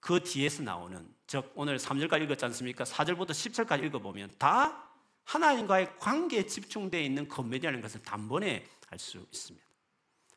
그 0.00 0.22
뒤에서 0.22 0.62
나오는 0.62 1.06
즉 1.26 1.52
오늘 1.54 1.76
3절까지 1.76 2.22
읽었지 2.22 2.46
않습니까? 2.46 2.84
4절부터 2.84 3.28
10절까지 3.28 3.84
읽어보면 3.84 4.30
다 4.38 4.88
하나님과의 5.24 5.98
관계에 5.98 6.46
집중되어 6.46 6.98
있는 6.98 7.28
건면이라는 7.28 7.82
것을 7.82 8.02
단번에 8.02 8.66
알 8.88 8.98
수 8.98 9.18
있습니다. 9.18 9.66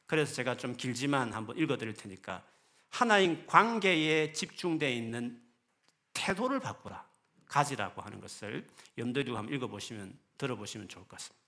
그래서 0.06 0.34
제가 0.34 0.58
좀 0.58 0.76
길지만 0.76 1.32
한번 1.32 1.58
읽어드릴 1.58 1.93
테니까 1.93 2.43
하나님 2.89 3.48
관계에 3.48 4.34
집중되어 4.34 4.89
있는 4.89 5.41
태도를 6.12 6.60
바꾸라. 6.60 7.08
가지라고 7.46 8.02
하는 8.02 8.19
것을 8.19 8.67
염두에 8.98 9.24
두고 9.24 9.38
한번 9.38 9.56
읽어보시면 9.56 10.19
들어보시면 10.38 10.89
좋을 10.89 11.06
것 11.06 11.12
같습니다. 11.12 11.41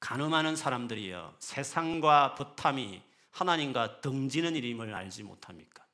가늠하는 0.00 0.56
사람들이여 0.56 1.36
세상과 1.38 2.34
부탐이 2.34 3.02
하나님과 3.30 4.00
등지는 4.00 4.56
일임을 4.56 4.94
알지 4.94 5.22
못합니까? 5.22 5.84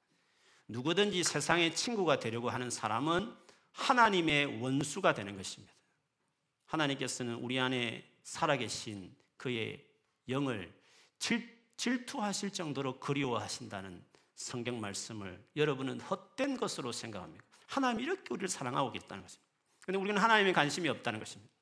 누구든지 0.68 1.22
세상의 1.22 1.74
친구가 1.74 2.18
되려고 2.18 2.50
하는 2.50 2.70
사람은 2.70 3.34
하나님의 3.72 4.60
원수가 4.60 5.14
되는 5.14 5.36
것입니다. 5.36 5.72
하나님께서는 6.66 7.34
우리 7.34 7.60
안에 7.60 8.04
살아계신 8.22 9.14
그의 9.36 9.84
영을 10.28 10.72
질, 11.18 11.56
질투하실 11.76 12.52
정도로 12.52 12.98
그리워하신다는 12.98 14.04
성경 14.34 14.80
말씀을 14.80 15.42
여러분은 15.54 16.00
헛된 16.00 16.56
것으로 16.56 16.92
생각합니까? 16.92 17.44
하나님이 17.66 18.02
이렇게 18.02 18.22
우리를 18.30 18.48
사랑하고 18.48 18.92
계다는 18.92 19.22
것입니다. 19.22 19.46
그런데 19.82 20.02
우리는 20.02 20.20
하나님의 20.20 20.52
관심이 20.52 20.88
없다는 20.88 21.20
것입니다. 21.20 21.52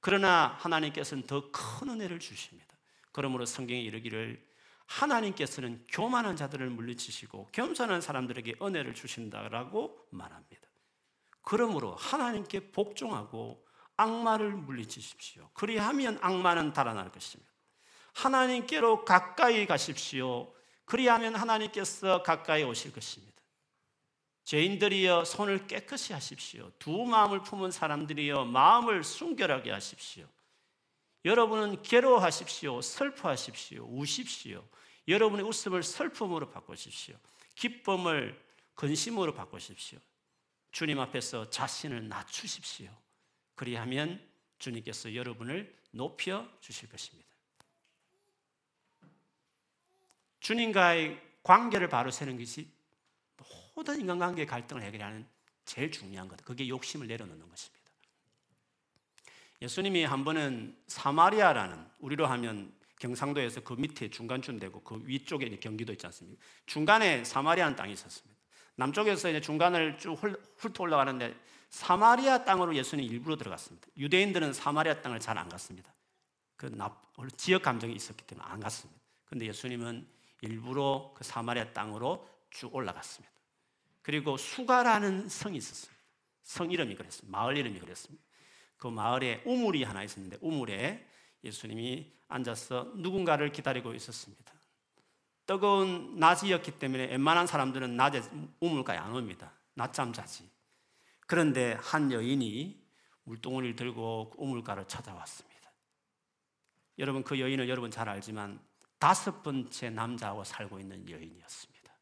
그러나 0.00 0.56
하나님께서는 0.58 1.26
더 1.26 1.52
큰 1.52 1.90
은혜를 1.90 2.18
주십니다. 2.18 2.76
그러므로 3.12 3.44
성경에 3.44 3.80
이르기를 3.82 4.44
하나님께서는 4.86 5.84
교만한 5.88 6.36
자들을 6.36 6.68
물리치시고 6.70 7.48
겸손한 7.52 8.00
사람들에게 8.00 8.56
은혜를 8.60 8.94
주신다라고 8.94 10.06
말합니다. 10.10 10.68
그러므로 11.42 11.94
하나님께 11.96 12.70
복종하고 12.72 13.64
악마를 13.96 14.52
물리치십시오. 14.52 15.50
그리하면 15.54 16.18
악마는 16.20 16.72
달아날 16.72 17.10
것입니다. 17.10 17.52
하나님께로 18.14 19.04
가까이 19.04 19.66
가십시오. 19.66 20.52
그리하면 20.84 21.34
하나님께서 21.34 22.22
가까이 22.22 22.62
오실 22.62 22.92
것입니다. 22.92 23.32
죄인들이여 24.44 25.24
손을 25.24 25.66
깨끗이 25.66 26.12
하십시오. 26.12 26.70
두 26.78 27.04
마음을 27.04 27.42
품은 27.42 27.70
사람들이여 27.70 28.44
마음을 28.46 29.04
순결하게 29.04 29.70
하십시오. 29.70 30.26
여러분은 31.24 31.82
괴로워하십시오. 31.82 32.80
슬퍼하십시오. 32.80 33.84
우십시오. 33.84 34.66
여러분의 35.06 35.46
웃음을 35.46 35.82
슬픔으로 35.82 36.50
바꾸십시오. 36.50 37.16
기쁨을 37.54 38.40
근심으로 38.74 39.34
바꾸십시오. 39.34 39.98
주님 40.70 40.98
앞에서 41.00 41.50
자신을 41.50 42.08
낮추십시오. 42.08 42.90
그리하면 43.54 44.26
주님께서 44.58 45.14
여러분을 45.14 45.76
높여 45.90 46.48
주실 46.60 46.88
것입니다. 46.88 47.28
주님과의 50.40 51.20
관계를 51.42 51.88
바로 51.88 52.10
세는 52.10 52.38
것이 52.38 52.68
모든 53.74 54.00
인간관계 54.00 54.46
갈등을 54.46 54.82
해결하는 54.82 55.26
제일 55.64 55.90
중요한 55.90 56.28
것. 56.28 56.42
그게 56.44 56.68
욕심을 56.68 57.06
내려놓는 57.06 57.48
것입니다. 57.48 57.81
예수님이 59.62 60.04
한 60.04 60.24
번은 60.24 60.76
사마리아라는 60.88 61.86
우리로 62.00 62.26
하면 62.26 62.74
경상도에서 62.98 63.60
그 63.60 63.74
밑에 63.74 64.10
중간쯤 64.10 64.58
되고 64.58 64.82
그 64.82 65.00
위쪽에 65.04 65.48
경기도 65.60 65.92
있지 65.92 66.04
않습니까? 66.06 66.42
중간에 66.66 67.22
사마리아는 67.22 67.76
땅이 67.76 67.92
있었습니다. 67.92 68.36
남쪽에서 68.74 69.30
이제 69.30 69.40
중간을 69.40 69.98
쭉 69.98 70.18
훑어 70.56 70.82
올라가는데 70.82 71.36
사마리아 71.68 72.44
땅으로 72.44 72.74
예수님이 72.74 73.08
일부러 73.08 73.36
들어갔습니다. 73.36 73.86
유대인들은 73.96 74.52
사마리아 74.52 75.00
땅을 75.00 75.20
잘 75.20 75.38
안 75.38 75.48
갔습니다. 75.48 75.94
그 76.56 76.68
지역 77.36 77.62
감정이 77.62 77.94
있었기 77.94 78.26
때문에 78.26 78.44
안 78.48 78.58
갔습니다. 78.58 79.00
근데 79.26 79.46
예수님은 79.46 80.08
일부러 80.40 81.14
그 81.16 81.22
사마리아 81.22 81.72
땅으로 81.72 82.28
쭉 82.50 82.74
올라갔습니다. 82.74 83.32
그리고 84.02 84.36
수가라는 84.36 85.28
성이 85.28 85.58
있었습니다. 85.58 86.02
성 86.42 86.72
이름이 86.72 86.96
그랬습니다. 86.96 87.38
마을 87.38 87.56
이름이 87.56 87.78
그랬습니다. 87.78 88.24
그 88.82 88.88
마을에 88.88 89.44
우물이 89.46 89.84
하나 89.84 90.02
있었는데 90.02 90.38
우물에 90.40 91.06
예수님이 91.44 92.12
앉아서 92.26 92.90
누군가를 92.96 93.52
기다리고 93.52 93.94
있었습니다. 93.94 94.52
뜨거운 95.46 96.16
낮이었기 96.18 96.80
때문에 96.80 97.04
웬만한 97.04 97.46
사람들은 97.46 97.96
낮에 97.96 98.22
우물가에 98.58 98.96
안 98.96 99.14
옵니다. 99.14 99.52
낮잠 99.74 100.12
자지. 100.12 100.50
그런데 101.28 101.74
한 101.74 102.10
여인이 102.10 102.84
물동이를 103.22 103.76
들고 103.76 104.32
우물가를 104.36 104.88
찾아왔습니다. 104.88 105.70
여러분 106.98 107.22
그 107.22 107.38
여인은 107.38 107.68
여러분 107.68 107.88
잘 107.88 108.08
알지만 108.08 108.58
다섯 108.98 109.44
번째 109.44 109.90
남자하고 109.90 110.42
살고 110.42 110.80
있는 110.80 111.08
여인이었습니다. 111.08 111.94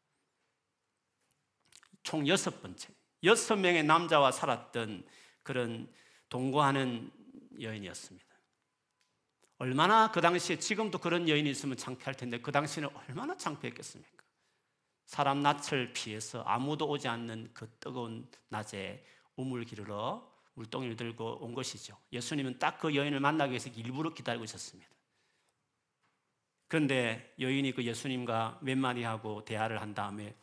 총 2.01 2.27
여섯 2.27 2.59
번째, 2.59 2.89
여섯 3.23 3.55
명의 3.55 3.83
남자와 3.83 4.31
살았던 4.31 5.05
그런 5.43 5.87
동거하는 6.31 7.11
여인이었습니다. 7.61 8.25
얼마나 9.57 10.11
그 10.11 10.21
당시에 10.21 10.57
지금도 10.57 10.97
그런 10.97 11.29
여인이 11.29 11.47
있으면 11.51 11.77
창피할 11.77 12.15
텐데 12.15 12.39
그 12.39 12.51
당시에는 12.51 12.89
얼마나 12.95 13.37
창피했겠습니까? 13.37 14.23
사람 15.05 15.43
낯을 15.43 15.91
피해서 15.93 16.41
아무도 16.43 16.89
오지 16.89 17.07
않는 17.07 17.51
그 17.53 17.69
뜨거운 17.79 18.27
낮에 18.47 19.05
우물 19.35 19.65
기르러 19.65 20.27
물동이를 20.53 20.95
들고 20.95 21.43
온 21.43 21.53
것이죠. 21.53 21.97
예수님은 22.13 22.57
딱 22.57 22.79
그 22.79 22.95
여인을 22.95 23.19
만나기 23.19 23.51
위해서 23.51 23.69
일부러 23.69 24.13
기다리고 24.13 24.45
있었습니다. 24.45 24.89
그런데 26.67 27.35
여인이 27.39 27.73
그 27.73 27.83
예수님과 27.83 28.59
몇 28.61 28.77
마디 28.77 29.03
하고 29.03 29.43
대화를 29.43 29.81
한 29.81 29.93
다음에 29.93 30.33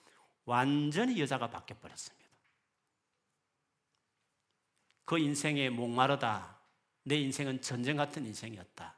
완전히 0.44 1.18
여자가 1.18 1.48
바뀌어 1.48 1.78
버렸습니다. 1.78 2.17
그 5.08 5.18
인생에 5.18 5.70
목마르다. 5.70 6.58
내 7.02 7.16
인생은 7.16 7.62
전쟁 7.62 7.96
같은 7.96 8.26
인생이었다. 8.26 8.94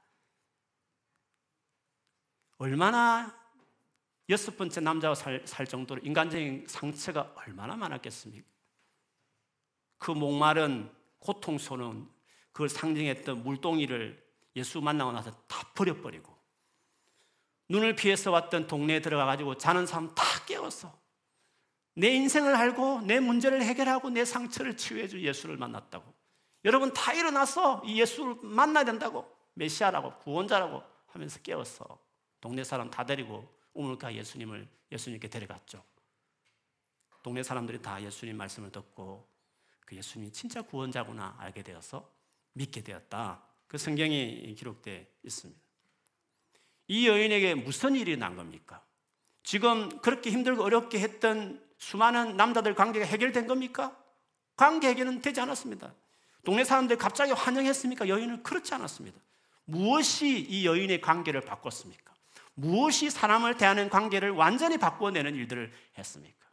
얼마나 2.58 3.32
여섯 4.28 4.56
번째 4.56 4.80
남자와 4.80 5.14
살, 5.14 5.46
살 5.46 5.68
정도로 5.68 6.00
인간적인 6.02 6.66
상처가 6.66 7.32
얼마나 7.36 7.76
많았겠습니까? 7.76 8.44
그 9.98 10.10
목마른 10.10 10.92
고통스러운 11.20 12.10
그걸 12.50 12.68
상징했던 12.68 13.44
물동이를 13.44 14.20
예수 14.56 14.80
만나고 14.80 15.12
나서 15.12 15.30
다 15.46 15.72
버려버리고 15.76 16.36
눈을 17.68 17.94
피해서 17.94 18.32
왔던 18.32 18.66
동네에 18.66 19.00
들어가 19.00 19.26
가지고 19.26 19.56
자는 19.56 19.86
사람 19.86 20.12
다 20.16 20.24
깨웠어. 20.44 20.92
내 21.94 22.08
인생을 22.08 22.54
알고 22.54 23.02
내 23.02 23.20
문제를 23.20 23.62
해결하고 23.62 24.10
내 24.10 24.24
상처를 24.24 24.76
치유해 24.76 25.08
줄 25.08 25.24
예수를 25.24 25.56
만났다고. 25.56 26.12
여러분 26.64 26.92
다 26.92 27.12
일어나서 27.12 27.82
이 27.84 28.00
예수를 28.00 28.36
만나야 28.42 28.84
된다고. 28.84 29.30
메시아라고 29.54 30.18
구원자라고 30.18 30.82
하면서 31.08 31.40
깨웠어. 31.40 31.84
동네 32.40 32.64
사람 32.64 32.90
다 32.90 33.04
데리고 33.04 33.46
우물가 33.74 34.14
예수님을 34.14 34.66
예수님께 34.92 35.28
데려갔죠. 35.28 35.84
동네 37.22 37.42
사람들이 37.42 37.82
다 37.82 38.02
예수님 38.02 38.36
말씀을 38.36 38.72
듣고 38.72 39.28
그 39.84 39.96
예수님이 39.96 40.32
진짜 40.32 40.62
구원자구나 40.62 41.36
알게 41.38 41.62
되어서 41.62 42.10
믿게 42.54 42.82
되었다. 42.82 43.42
그 43.66 43.76
성경이 43.78 44.54
기록되어 44.56 45.04
있습니다. 45.22 45.60
이 46.88 47.06
여인에게 47.06 47.54
무슨 47.54 47.94
일이 47.94 48.16
난 48.16 48.34
겁니까? 48.34 48.82
지금 49.42 50.00
그렇게 50.00 50.30
힘들고 50.30 50.62
어렵게 50.64 50.98
했던 50.98 51.62
수많은 51.80 52.36
남자들 52.36 52.74
관계가 52.74 53.06
해결된 53.06 53.46
겁니까? 53.46 53.96
관계 54.54 54.88
해결은 54.88 55.22
되지 55.22 55.40
않았습니다. 55.40 55.92
동네 56.44 56.62
사람들 56.62 56.98
갑자기 56.98 57.32
환영했습니까? 57.32 58.06
여인은 58.06 58.42
그렇지 58.42 58.74
않았습니다. 58.74 59.18
무엇이 59.64 60.38
이 60.40 60.66
여인의 60.66 61.00
관계를 61.00 61.40
바꿨습니까? 61.40 62.14
무엇이 62.54 63.08
사람을 63.08 63.56
대하는 63.56 63.88
관계를 63.88 64.30
완전히 64.30 64.76
바꾸어내는 64.76 65.34
일들을 65.34 65.72
했습니까? 65.96 66.46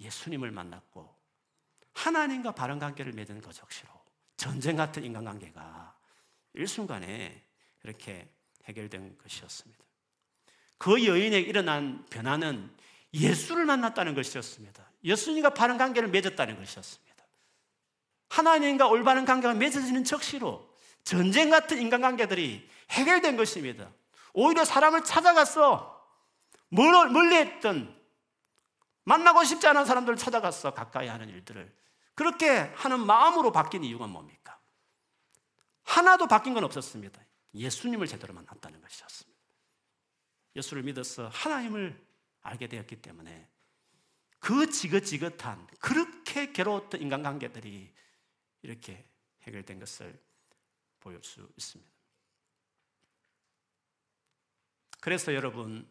예수님을 0.00 0.50
만났고 0.50 1.14
하나님과 1.92 2.52
바른 2.52 2.78
관계를 2.78 3.12
맺은 3.12 3.42
것 3.42 3.52
적시로 3.52 3.90
전쟁 4.38 4.76
같은 4.76 5.04
인간관계가 5.04 5.94
일순간에 6.54 7.42
그렇게 7.80 8.28
해결된 8.64 9.18
것이었습니다. 9.18 9.84
그 10.78 11.04
여인에게 11.06 11.46
일어난 11.46 12.04
변화는 12.06 12.74
예수를 13.16 13.64
만났다는 13.64 14.14
것이었습니다. 14.14 14.90
예수님과 15.04 15.50
바른 15.50 15.78
관계를 15.78 16.08
맺었다는 16.08 16.56
것이었습니다. 16.56 17.24
하나님과 18.28 18.88
올바른 18.88 19.24
관계가 19.24 19.54
맺어지는 19.54 20.04
적시로 20.04 20.74
전쟁 21.04 21.50
같은 21.50 21.80
인간관계들이 21.80 22.68
해결된 22.90 23.36
것입니다. 23.36 23.90
오히려 24.34 24.64
사람을 24.64 25.04
찾아갔어. 25.04 26.04
멀리 26.68 27.36
했던 27.36 27.96
만나고 29.04 29.44
싶지 29.44 29.66
않은 29.68 29.84
사람들을 29.84 30.18
찾아갔어. 30.18 30.74
가까이 30.74 31.06
하는 31.08 31.28
일들을. 31.28 31.74
그렇게 32.14 32.48
하는 32.74 33.06
마음으로 33.06 33.52
바뀐 33.52 33.84
이유가 33.84 34.06
뭡니까? 34.06 34.58
하나도 35.84 36.26
바뀐 36.26 36.54
건 36.54 36.64
없었습니다. 36.64 37.20
예수님을 37.54 38.06
제대로 38.08 38.34
만났다는 38.34 38.80
것이었습니다. 38.80 39.40
예수를 40.56 40.82
믿어서 40.82 41.28
하나님을 41.32 42.05
알게 42.46 42.68
되었기 42.68 43.02
때문에 43.02 43.48
그 44.38 44.70
지긋지긋한 44.70 45.66
그렇게 45.80 46.52
괴로웠던 46.52 47.00
인간관계들이 47.02 47.92
이렇게 48.62 49.08
해결된 49.42 49.78
것을 49.78 50.20
보일 51.00 51.20
수 51.22 51.48
있습니다. 51.56 51.90
그래서 55.00 55.34
여러분 55.34 55.88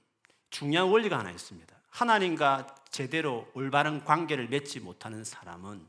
중요한 0.49 0.89
원리가 0.89 1.19
하나 1.19 1.31
있습니다. 1.31 1.75
하나님과 1.89 2.83
제대로 2.89 3.49
올바른 3.53 4.03
관계를 4.03 4.49
맺지 4.49 4.81
못하는 4.81 5.23
사람은 5.23 5.87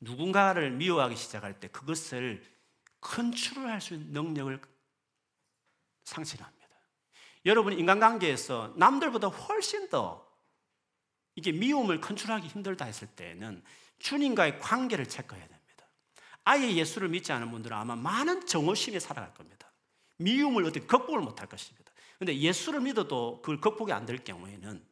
누군가를 0.00 0.70
미워하기 0.70 1.16
시작할 1.16 1.58
때 1.60 1.68
그것을 1.68 2.44
컨트롤할 3.00 3.80
수 3.80 3.94
있는 3.94 4.12
능력을 4.12 4.60
상실합니다. 6.04 6.59
여러분 7.46 7.78
인간관계에서 7.78 8.74
남들보다 8.76 9.28
훨씬 9.28 9.88
더 9.88 10.28
이게 11.34 11.52
미움을 11.52 12.00
컨트롤하기 12.00 12.48
힘들다 12.48 12.84
했을 12.84 13.08
때는 13.08 13.62
주님과의 13.98 14.58
관계를 14.58 15.08
체크해야 15.08 15.46
됩니다. 15.46 15.86
아예 16.44 16.74
예수를 16.74 17.08
믿지 17.08 17.32
않은 17.32 17.50
분들은 17.50 17.76
아마 17.76 17.96
많은 17.96 18.46
정오심에 18.46 18.98
살아갈 18.98 19.32
겁니다. 19.34 19.72
미움을 20.18 20.64
어떻게 20.64 20.84
극복을 20.86 21.20
못할 21.20 21.48
것입니다. 21.48 21.92
근데 22.18 22.36
예수를 22.38 22.80
믿어도 22.80 23.40
그걸 23.40 23.60
극복이 23.60 23.92
안 23.92 24.04
될 24.04 24.18
경우에는 24.22 24.86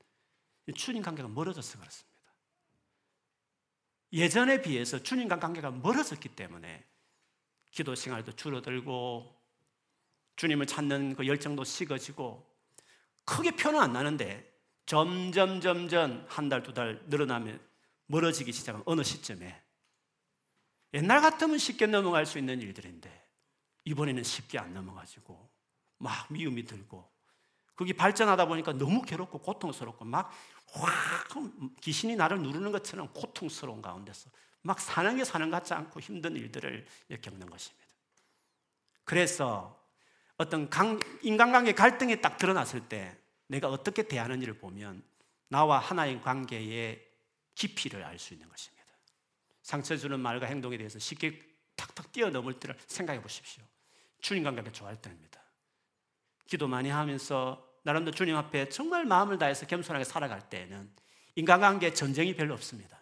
주님 0.74 1.02
관계가 1.02 1.28
멀어져서 1.28 1.78
그렇습니다. 1.78 2.08
예전에 4.12 4.62
비해서 4.62 5.02
주님과 5.02 5.38
관계가 5.38 5.70
멀어졌기 5.70 6.30
때문에 6.30 6.86
기도 7.70 7.94
생활도 7.94 8.32
줄어들고 8.32 9.37
주님을 10.38 10.66
찾는 10.66 11.16
그 11.16 11.26
열정도 11.26 11.64
식어지고 11.64 12.48
크게 13.26 13.50
표는 13.56 13.80
안 13.80 13.92
나는데 13.92 14.50
점점 14.86 15.60
점점 15.60 16.24
한 16.28 16.48
달 16.48 16.62
두 16.62 16.72
달 16.72 17.02
늘어나면 17.08 17.60
멀어지기 18.06 18.52
시작한 18.52 18.82
어느 18.86 19.02
시점에 19.02 19.62
옛날 20.94 21.20
같으면 21.20 21.58
쉽게 21.58 21.86
넘어갈 21.86 22.24
수 22.24 22.38
있는 22.38 22.62
일들인데 22.62 23.28
이번에는 23.84 24.22
쉽게 24.22 24.58
안 24.58 24.72
넘어가지고 24.72 25.50
막 25.98 26.32
미움이 26.32 26.64
들고 26.64 27.10
그게 27.74 27.92
발전하다 27.92 28.46
보니까 28.46 28.72
너무 28.72 29.02
괴롭고 29.02 29.40
고통스럽고 29.40 30.04
막 30.06 30.32
확 30.70 31.28
귀신이 31.80 32.14
나를 32.14 32.42
누르는 32.42 32.72
것처럼 32.72 33.10
고통스러운 33.14 33.80
가운데서 33.80 34.30
막 34.60 34.78
사는 34.78 35.16
게 35.16 35.24
사는 35.24 35.48
것 35.50 35.56
같지 35.56 35.72
않고 35.72 35.98
힘든 36.00 36.36
일들을 36.36 36.86
겪는 37.22 37.48
것입니다. 37.48 37.86
그래서 39.04 39.77
어떤 40.38 40.70
인간관계 41.22 41.72
갈등이 41.72 42.20
딱 42.20 42.38
드러났을 42.38 42.88
때 42.88 43.16
내가 43.48 43.68
어떻게 43.68 44.04
대하는지를 44.04 44.54
보면 44.54 45.02
나와 45.48 45.78
하나의 45.78 46.22
관계의 46.22 47.04
깊이를 47.54 48.04
알 48.04 48.18
수 48.18 48.34
있는 48.34 48.48
것입니다. 48.48 48.84
상처 49.62 49.96
주는 49.96 50.18
말과 50.18 50.46
행동에 50.46 50.78
대해서 50.78 50.98
쉽게 50.98 51.40
탁탁 51.76 52.12
뛰어넘을 52.12 52.54
때를 52.60 52.76
생각해 52.86 53.20
보십시오. 53.20 53.62
주님 54.20 54.44
관계가 54.44 54.70
좋아할 54.72 55.00
때입니다. 55.00 55.42
기도 56.46 56.68
많이 56.68 56.88
하면서 56.88 57.66
나름대로 57.82 58.14
주님 58.14 58.36
앞에 58.36 58.68
정말 58.68 59.04
마음을 59.04 59.38
다해서 59.38 59.66
겸손하게 59.66 60.04
살아갈 60.04 60.48
때에는 60.48 60.90
인간관계 61.34 61.94
전쟁이 61.94 62.34
별로 62.34 62.54
없습니다. 62.54 62.98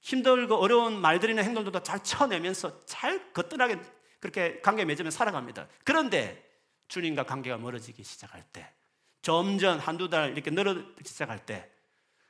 힘들고 0.00 0.56
어려운 0.56 1.00
말들이나 1.00 1.42
행동들도 1.42 1.82
잘 1.82 2.02
쳐내면서 2.02 2.84
잘 2.84 3.32
거뜬하게 3.32 3.80
그렇게 4.22 4.60
관계 4.60 4.84
맺으면 4.84 5.10
살아갑니다. 5.10 5.66
그런데 5.84 6.48
주님과 6.86 7.24
관계가 7.24 7.58
멀어지기 7.58 8.04
시작할 8.04 8.44
때, 8.52 8.72
점점 9.20 9.80
한두 9.80 10.08
달 10.08 10.30
이렇게 10.30 10.52
늘어지기 10.52 11.02
시작할 11.02 11.44
때, 11.44 11.68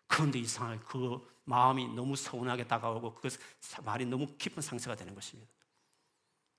그런데 0.06 0.38
이상하게 0.38 0.80
그 0.86 1.20
마음이 1.44 1.88
너무 1.88 2.16
서운하게 2.16 2.66
다가오고 2.66 3.16
그 3.16 3.28
말이 3.84 4.06
너무 4.06 4.26
깊은 4.38 4.62
상처가 4.62 4.96
되는 4.96 5.14
것입니다. 5.14 5.52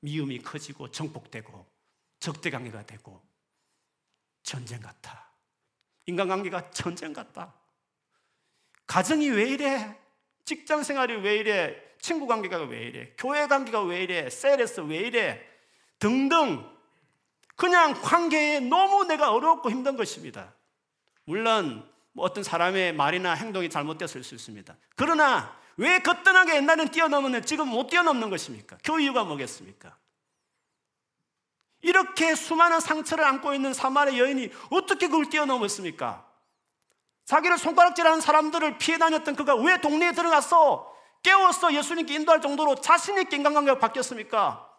미움이 0.02 0.44
커지고 0.44 0.92
정복되고 0.92 1.66
적대관계가 2.20 2.86
되고 2.86 3.20
전쟁 4.44 4.82
같아. 4.82 5.32
인간관계가 6.06 6.70
전쟁 6.70 7.12
같다. 7.12 7.56
가정이 8.86 9.30
왜 9.30 9.50
이래? 9.50 10.00
직장 10.46 10.84
생활이 10.84 11.16
왜 11.22 11.38
이래? 11.38 11.93
친구 12.04 12.28
관계가 12.28 12.58
왜 12.64 12.84
이래? 12.84 13.14
교회 13.18 13.48
관계가 13.48 13.82
왜 13.82 14.04
이래? 14.04 14.30
셀에서 14.30 14.84
왜 14.84 14.98
이래? 14.98 15.42
등등. 16.00 16.70
그냥 17.56 17.94
관계에 17.94 18.60
너무 18.60 19.06
내가 19.06 19.32
어렵고 19.32 19.72
힘든 19.72 19.96
것입니다. 19.96 20.54
물론 21.24 21.90
뭐 22.12 22.26
어떤 22.26 22.44
사람의 22.44 22.94
말이나 22.94 23.32
행동이 23.36 23.70
잘못됐을 23.70 24.22
수 24.22 24.36
있습니다. 24.36 24.76
그러나 24.98 25.58
왜 25.78 26.00
거뜬하게 26.00 26.58
옛날엔 26.58 26.90
뛰어넘었는데 26.90 27.46
지금 27.46 27.70
못 27.70 27.88
뛰어넘는 27.88 28.30
것입니까? 28.30 28.78
그 28.84 29.00
이유가 29.00 29.24
뭐겠습니까? 29.24 29.96
이렇게 31.84 32.36
수많은 32.36 32.82
상처를 32.82 33.24
안고 33.24 33.54
있는 33.54 33.74
사마리 33.74 34.20
여인이 34.20 34.52
어떻게 34.72 35.08
그걸 35.08 35.30
뛰어넘었습니까? 35.30 36.30
자기를 37.24 37.58
손가락질하는 37.58 38.20
사람들을 38.20 38.78
피해 38.78 38.98
다녔던 38.98 39.38
그가 39.38 39.56
왜 39.56 39.80
동네에 39.80 40.12
들어갔어? 40.12 40.93
깨웠어 41.24 41.74
예수님께 41.74 42.14
인도할 42.16 42.42
정도로 42.42 42.76
자신 42.76 43.18
있게 43.20 43.38
인간관계가 43.38 43.80
바뀌었습니까? 43.80 44.70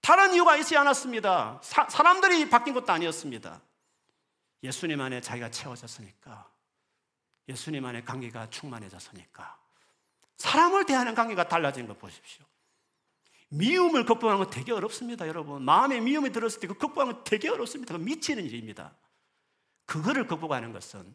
다른 0.00 0.34
이유가 0.34 0.56
있지 0.56 0.76
않았습니다. 0.76 1.60
사, 1.62 1.88
사람들이 1.88 2.48
바뀐 2.48 2.72
것도 2.74 2.92
아니었습니다. 2.92 3.60
예수님 4.62 5.00
안에 5.00 5.20
자기가 5.20 5.50
채워졌으니까. 5.50 6.48
예수님 7.48 7.84
안에 7.84 8.02
관계가 8.02 8.48
충만해졌으니까. 8.50 9.58
사람을 10.36 10.86
대하는 10.86 11.14
관계가 11.14 11.48
달라진 11.48 11.86
거 11.86 11.94
보십시오. 11.94 12.44
미움을 13.48 14.06
극복하는 14.06 14.38
건 14.38 14.50
되게 14.50 14.72
어렵습니다, 14.72 15.26
여러분. 15.28 15.62
마음에 15.62 16.00
미움이 16.00 16.30
들었을 16.30 16.60
때 16.60 16.66
그 16.68 16.74
극복하는 16.74 17.12
건 17.14 17.24
되게 17.24 17.48
어렵습니다. 17.48 17.98
미치는 17.98 18.44
일입니다. 18.44 18.94
그거를 19.84 20.26
극복하는 20.26 20.72
것은 20.72 21.14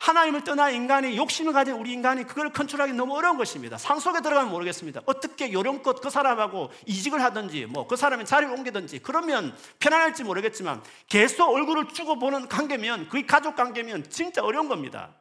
하나님을 0.00 0.44
떠나 0.44 0.70
인간이 0.70 1.16
욕심을 1.16 1.52
가진 1.52 1.74
우리 1.74 1.92
인간이 1.92 2.24
그걸 2.24 2.50
컨트롤하기 2.52 2.94
너무 2.94 3.16
어려운 3.16 3.36
것입니다. 3.36 3.76
상속에 3.76 4.22
들어가면 4.22 4.50
모르겠습니다. 4.50 5.02
어떻게 5.04 5.52
요령껏 5.52 6.00
그 6.00 6.08
사람하고 6.08 6.72
이직을 6.86 7.22
하든지 7.22 7.66
뭐 7.66 7.86
그 7.86 7.96
사람이 7.96 8.24
자리를 8.24 8.52
옮기든지 8.54 9.00
그러면 9.00 9.54
편안할지 9.78 10.24
모르겠지만 10.24 10.82
계속 11.06 11.50
얼굴을 11.50 11.88
주고 11.88 12.18
보는 12.18 12.48
관계면 12.48 13.08
그게 13.08 13.26
가족 13.26 13.56
관계면 13.56 14.08
진짜 14.08 14.42
어려운 14.42 14.68
겁니다. 14.68 15.14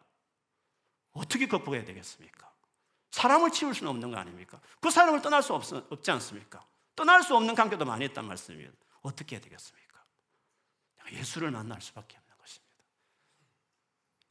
어떻게 1.11 1.47
극복해야 1.47 1.83
되겠습니까? 1.83 2.49
사람을 3.11 3.51
치울 3.51 3.73
수는 3.75 3.89
없는 3.89 4.11
거 4.11 4.17
아닙니까? 4.17 4.61
그 4.79 4.91
사람을 4.91 5.21
떠날 5.21 5.43
수 5.43 5.53
없, 5.53 5.73
없지 5.73 6.11
않습니까? 6.11 6.63
떠날 6.95 7.23
수 7.23 7.35
없는 7.35 7.55
관계도 7.55 7.83
많이 7.83 8.05
있단 8.05 8.25
말씀이에요. 8.25 8.69
어떻게 9.01 9.35
해야 9.35 9.41
되겠습니까? 9.41 10.03
예수를 11.11 11.51
만날 11.51 11.81
수밖에 11.81 12.15
없는. 12.17 12.28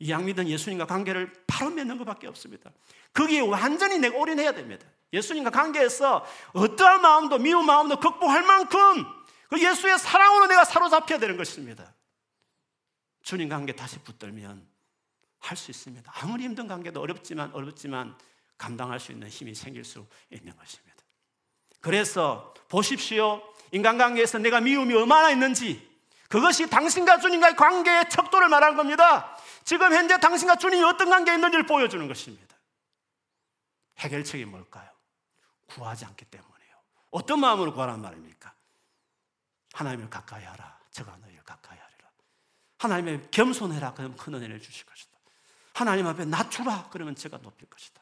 이양 0.00 0.24
믿은 0.24 0.48
예수님과 0.48 0.86
관계를 0.86 1.32
바로 1.46 1.70
맺는 1.70 1.98
것밖에 1.98 2.26
없습니다. 2.28 2.70
거기에 3.12 3.40
완전히 3.40 3.98
내가 3.98 4.16
올인해야 4.16 4.52
됩니다. 4.52 4.86
예수님과 5.12 5.50
관계에서 5.50 6.24
어떠한 6.52 7.00
마음도 7.00 7.38
미운 7.38 7.64
마음도 7.66 7.98
극복할 7.98 8.42
만큼 8.42 9.04
그 9.48 9.62
예수의 9.62 9.98
사랑으로 9.98 10.46
내가 10.46 10.64
사로잡혀야 10.64 11.18
되는 11.18 11.36
것입니다. 11.36 11.94
주님 13.22 13.48
관계 13.48 13.72
다시 13.74 13.98
붙들면 13.98 14.66
할 15.40 15.56
수 15.56 15.70
있습니다. 15.70 16.12
아무리 16.16 16.44
힘든 16.44 16.66
관계도 16.66 17.00
어렵지만 17.00 17.52
어렵지만 17.52 18.16
감당할 18.58 19.00
수 19.00 19.12
있는 19.12 19.28
힘이 19.28 19.54
생길 19.54 19.84
수 19.84 20.06
있는 20.30 20.54
것입니다. 20.56 20.96
그래서 21.80 22.52
보십시오. 22.68 23.40
인간관계에서 23.70 24.38
내가 24.38 24.60
미움이 24.60 24.94
얼마나 24.94 25.30
있는지 25.30 25.88
그것이 26.28 26.68
당신과 26.68 27.20
주님과의 27.20 27.56
관계의 27.56 28.10
척도를 28.10 28.48
말하는 28.48 28.76
겁니다. 28.76 29.37
지금 29.68 29.92
현재 29.92 30.18
당신과 30.18 30.56
주님이 30.56 30.82
어떤 30.82 31.10
관계에 31.10 31.34
있는지를 31.34 31.66
보여주는 31.66 32.08
것입니다. 32.08 32.56
해결책이 33.98 34.46
뭘까요? 34.46 34.90
구하지 35.66 36.06
않기 36.06 36.24
때문이에요. 36.24 36.74
어떤 37.10 37.38
마음으로 37.38 37.74
구하란 37.74 38.00
말입니까? 38.00 38.54
하나님을 39.74 40.08
가까이 40.08 40.42
하라. 40.42 40.80
제가 40.90 41.14
너희를 41.18 41.44
가까이 41.44 41.78
하리라. 41.78 42.08
하나님의 42.78 43.30
겸손해라. 43.30 43.92
그럼 43.92 44.16
큰 44.16 44.36
은혜를 44.36 44.58
주실 44.62 44.86
것이다. 44.86 45.18
하나님 45.74 46.06
앞에 46.06 46.24
낮추라. 46.24 46.88
그러면 46.90 47.14
제가 47.14 47.36
높일 47.42 47.68
것이다. 47.68 48.00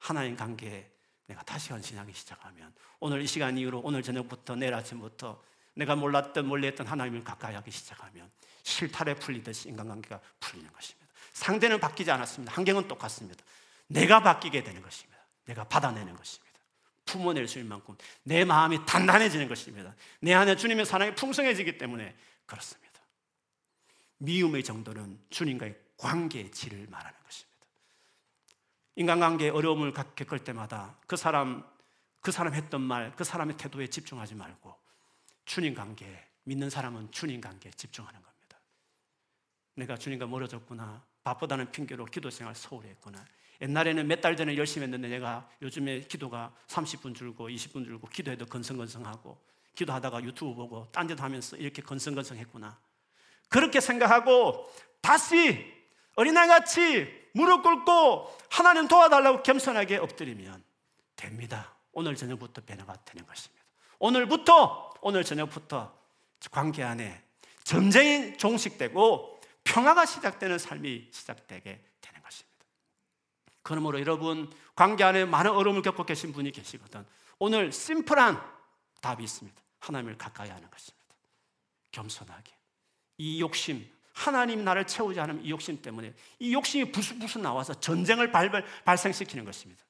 하나님 0.00 0.36
관계에 0.36 0.90
내가 1.26 1.40
다시 1.44 1.70
헌신하기 1.70 2.12
시작하면 2.12 2.74
오늘 2.98 3.22
이 3.22 3.28
시간 3.28 3.56
이후로 3.56 3.82
오늘 3.84 4.02
저녁부터 4.02 4.56
내일 4.56 4.74
아침부터 4.74 5.40
내가 5.78 5.94
몰랐던 5.94 6.46
몰랐던 6.46 6.88
하나님을 6.88 7.22
가까이 7.22 7.54
하기 7.54 7.70
시작하면 7.70 8.28
실타래 8.64 9.14
풀리듯이 9.14 9.68
인간관계가 9.68 10.20
풀리는 10.40 10.72
것입니다. 10.72 11.06
상대는 11.32 11.78
바뀌지 11.78 12.10
않았습니다. 12.10 12.52
환경은 12.52 12.88
똑같습니다. 12.88 13.44
내가 13.86 14.20
바뀌게 14.20 14.64
되는 14.64 14.82
것입니다. 14.82 15.18
내가 15.44 15.62
받아내는 15.64 16.16
것입니다. 16.16 16.58
품어낼 17.06 17.46
수 17.46 17.58
있는 17.58 17.68
만큼 17.70 17.96
내 18.24 18.44
마음이 18.44 18.84
단단해지는 18.86 19.48
것입니다. 19.48 19.94
내 20.20 20.34
안에 20.34 20.56
주님의 20.56 20.84
사랑이 20.84 21.14
풍성해지기 21.14 21.78
때문에 21.78 22.16
그렇습니다. 22.44 23.00
미움의 24.18 24.64
정도는 24.64 25.20
주님과의 25.30 25.78
관계의 25.96 26.50
질을 26.50 26.88
말하는 26.90 27.16
것입니다. 27.24 27.66
인간관계에 28.96 29.50
어려움을 29.50 29.92
겪을 29.92 30.40
때마다 30.40 30.96
그 31.06 31.16
사람, 31.16 31.64
그 32.20 32.32
사람 32.32 32.52
했던 32.54 32.80
말, 32.80 33.12
그 33.14 33.22
사람의 33.22 33.56
태도에 33.56 33.86
집중하지 33.86 34.34
말고 34.34 34.77
주님 35.48 35.74
관계, 35.74 36.04
믿는 36.44 36.68
사람은 36.68 37.10
주님 37.10 37.40
관계에 37.40 37.72
집중하는 37.72 38.20
겁니다. 38.20 38.60
내가 39.76 39.96
주님과 39.96 40.26
멀어졌구나. 40.26 41.02
바쁘다는 41.24 41.72
핑계로 41.72 42.04
기도 42.04 42.28
생활 42.28 42.54
소홀히 42.54 42.90
했구나. 42.90 43.24
옛날에는 43.62 44.06
몇 44.06 44.20
달 44.20 44.36
전에 44.36 44.56
열심히 44.58 44.84
했는데 44.84 45.08
내가 45.08 45.50
요즘에 45.62 46.02
기도가 46.02 46.54
30분 46.66 47.14
줄고 47.14 47.48
20분 47.48 47.86
줄고 47.86 48.08
기도해도 48.08 48.44
건성건성하고 48.44 49.40
기도하다가 49.74 50.22
유튜브 50.22 50.54
보고 50.54 50.86
딴짓 50.92 51.18
하면서 51.20 51.56
이렇게 51.56 51.80
건성건성 51.80 52.36
했구나. 52.36 52.78
그렇게 53.48 53.80
생각하고 53.80 54.70
다시 55.00 55.72
어린아이같이 56.16 57.30
무릎 57.32 57.62
꿇고 57.62 58.36
하나님 58.50 58.86
도와달라고 58.86 59.42
겸손하게 59.42 59.96
엎드리면 59.96 60.62
됩니다. 61.16 61.74
오늘 61.92 62.16
저녁부터 62.16 62.62
변화가 62.66 63.02
되는 63.06 63.24
것입니다. 63.24 63.58
오늘부터, 63.98 64.87
오늘 65.00 65.24
저녁부터 65.24 65.96
관계 66.50 66.82
안에 66.82 67.22
전쟁이 67.64 68.36
종식되고 68.38 69.40
평화가 69.64 70.06
시작되는 70.06 70.58
삶이 70.58 71.08
시작되게 71.10 71.84
되는 72.00 72.22
것입니다. 72.22 72.64
그러므로 73.62 74.00
여러분, 74.00 74.50
관계 74.74 75.04
안에 75.04 75.24
많은 75.26 75.50
어려움을 75.50 75.82
겪고 75.82 76.04
계신 76.04 76.32
분이 76.32 76.52
계시거든. 76.52 77.04
오늘 77.38 77.70
심플한 77.70 78.40
답이 79.00 79.22
있습니다. 79.22 79.60
하나님을 79.80 80.16
가까이 80.16 80.48
하는 80.48 80.70
것입니다. 80.70 81.06
겸손하게. 81.92 82.52
이 83.18 83.40
욕심, 83.40 83.86
하나님 84.12 84.64
나를 84.64 84.86
채우지 84.86 85.20
않으면 85.20 85.44
이 85.44 85.50
욕심 85.50 85.80
때문에 85.82 86.14
이 86.38 86.54
욕심이 86.54 86.90
부수부수 86.90 87.38
나와서 87.38 87.74
전쟁을 87.74 88.32
발발, 88.32 88.64
발생시키는 88.84 89.44
것입니다. 89.44 89.84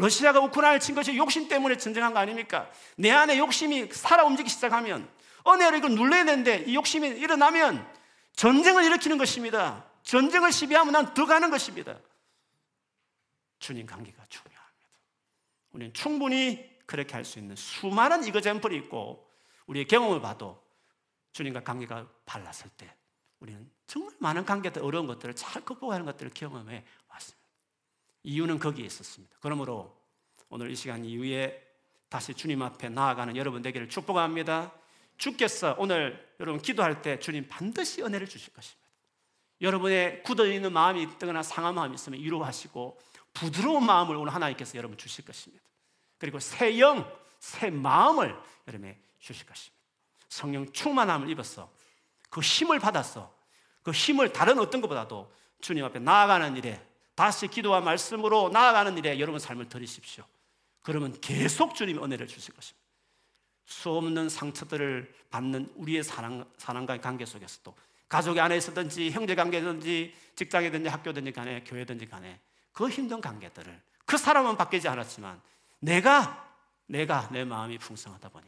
러시아가 0.00 0.40
우크라이나를 0.40 0.80
친 0.80 0.94
것이 0.94 1.16
욕심 1.16 1.48
때문에 1.48 1.76
전쟁한 1.76 2.12
거 2.12 2.18
아닙니까? 2.18 2.70
내 2.96 3.10
안에 3.10 3.38
욕심이 3.38 3.88
살아 3.92 4.24
움직이기 4.24 4.50
시작하면 4.50 5.08
은혜를 5.46 5.78
이걸 5.78 5.92
눌러야 5.92 6.24
되는데 6.24 6.64
이 6.66 6.74
욕심이 6.74 7.08
일어나면 7.08 7.86
전쟁을 8.34 8.84
일으키는 8.84 9.18
것입니다. 9.18 9.84
전쟁을 10.02 10.52
시비하면 10.52 10.92
난 10.92 11.14
더 11.14 11.26
가는 11.26 11.50
것입니다. 11.50 11.98
주님 13.58 13.86
관계가 13.86 14.24
중요합니다. 14.28 14.88
우리는 15.72 15.92
충분히 15.94 16.68
그렇게 16.86 17.14
할 17.14 17.24
수 17.24 17.38
있는 17.38 17.54
수많은 17.56 18.24
이거잼플이 18.24 18.76
있고 18.78 19.28
우리의 19.66 19.86
경험을 19.86 20.20
봐도 20.20 20.60
주님과 21.32 21.62
관계가 21.62 22.08
발랐을 22.26 22.70
때 22.76 22.92
우리는 23.38 23.70
정말 23.86 24.14
많은 24.18 24.44
관계들 24.44 24.82
어려운 24.82 25.06
것들을 25.06 25.34
잘 25.34 25.64
극복하는 25.64 26.04
것들을 26.04 26.32
경험해. 26.34 26.84
이유는 28.22 28.58
거기에 28.58 28.86
있었습니다. 28.86 29.36
그러므로 29.40 29.96
오늘 30.48 30.70
이 30.70 30.76
시간 30.76 31.04
이후에 31.04 31.66
다시 32.08 32.34
주님 32.34 32.60
앞에 32.62 32.88
나아가는 32.88 33.36
여러분 33.36 33.62
되기를 33.62 33.88
축복합니다. 33.88 34.72
주께서 35.16 35.76
오늘 35.78 36.28
여러분 36.40 36.60
기도할 36.60 37.02
때 37.02 37.18
주님 37.18 37.46
반드시 37.48 38.02
은혜를 38.02 38.28
주실 38.28 38.52
것입니다. 38.52 38.80
여러분의 39.60 40.22
굳어 40.22 40.46
있는 40.46 40.72
마음이 40.72 41.02
있거나 41.02 41.42
상한 41.42 41.74
마음이 41.74 41.94
있으면 41.94 42.20
위로하시고 42.20 42.98
부드러운 43.34 43.84
마음을 43.84 44.16
오늘 44.16 44.34
하나님께서 44.34 44.76
여러분 44.78 44.96
주실 44.96 45.24
것입니다. 45.24 45.62
그리고 46.18 46.40
새 46.40 46.78
영, 46.78 47.10
새 47.38 47.70
마음을 47.70 48.36
여러분에 48.66 48.98
주실 49.18 49.46
것입니다. 49.46 49.80
성령 50.28 50.70
충만함을 50.72 51.28
입어서 51.30 51.70
그 52.28 52.40
힘을 52.40 52.78
받았어. 52.78 53.34
그 53.82 53.90
힘을 53.90 54.32
다른 54.32 54.58
어떤 54.58 54.80
것보다도 54.80 55.32
주님 55.60 55.84
앞에 55.84 55.98
나아가는 55.98 56.56
일에 56.56 56.80
다시 57.20 57.48
기도와 57.48 57.82
말씀으로 57.82 58.48
나아가는 58.48 58.96
일에 58.96 59.20
여러분 59.20 59.38
삶을 59.38 59.68
들이십시오. 59.68 60.24
그러면 60.80 61.20
계속 61.20 61.74
주님의 61.74 62.02
은혜를 62.02 62.26
주실 62.26 62.54
것입니다. 62.54 62.82
수 63.66 63.90
없는 63.90 64.30
상처들을 64.30 65.14
받는 65.28 65.70
우리의 65.76 66.02
사랑, 66.02 66.46
사랑과의 66.56 67.02
관계 67.02 67.26
속에서도 67.26 67.76
가족 68.08 68.38
안에서든지 68.38 69.10
형제 69.10 69.34
관계든지 69.34 70.14
직장이든지 70.34 70.88
학교든지 70.88 71.32
간에 71.32 71.62
교회든지 71.64 72.06
간에 72.06 72.40
그 72.72 72.88
힘든 72.88 73.20
관계들을 73.20 73.82
그 74.06 74.16
사람은 74.16 74.56
바뀌지 74.56 74.88
않았지만 74.88 75.42
내가 75.80 76.50
내가 76.86 77.28
내 77.30 77.44
마음이 77.44 77.76
풍성하다 77.76 78.30
보니 78.30 78.46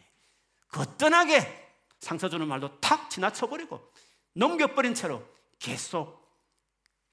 거뜬하게 0.68 1.74
상처 2.00 2.26
주는 2.26 2.48
말도 2.48 2.80
탁 2.80 3.10
지나쳐버리고 3.10 3.86
넘겨버린 4.32 4.94
채로 4.94 5.22
계속 5.58 6.21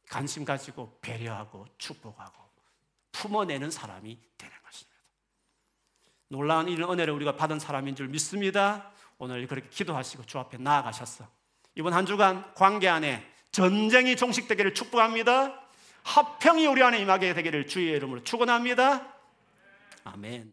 관심 0.10 0.44
가지고 0.44 0.98
배려하고 1.02 1.66
축복하고 1.78 2.50
품어내는 3.12 3.72
사람이 3.72 4.18
되는 4.38 4.56
것입니다. 4.64 5.00
놀라운 6.28 6.68
이런 6.68 6.92
은혜를 6.92 7.14
우리가 7.14 7.36
받은 7.36 7.60
사람인 7.60 7.96
줄 7.96 8.08
믿습니다. 8.10 8.92
오늘 9.20 9.46
그렇게 9.48 9.70
기도하시고 9.70 10.26
주 10.26 10.40
앞에 10.40 10.58
나아가셨어. 10.58 11.28
이번 11.76 11.94
한 11.94 12.06
주간 12.06 12.54
관계 12.56 12.90
안에 12.90 13.26
전쟁이 13.52 14.16
종식되기를 14.16 14.74
축복합니다. 14.74 15.62
화평이 16.04 16.66
우리 16.68 16.82
안에 16.82 17.00
임하게 17.00 17.34
되기를 17.34 17.68
주의 17.68 17.92
이름으로 17.92 18.24
축원합니다. 18.24 19.14
아멘. 20.06 20.48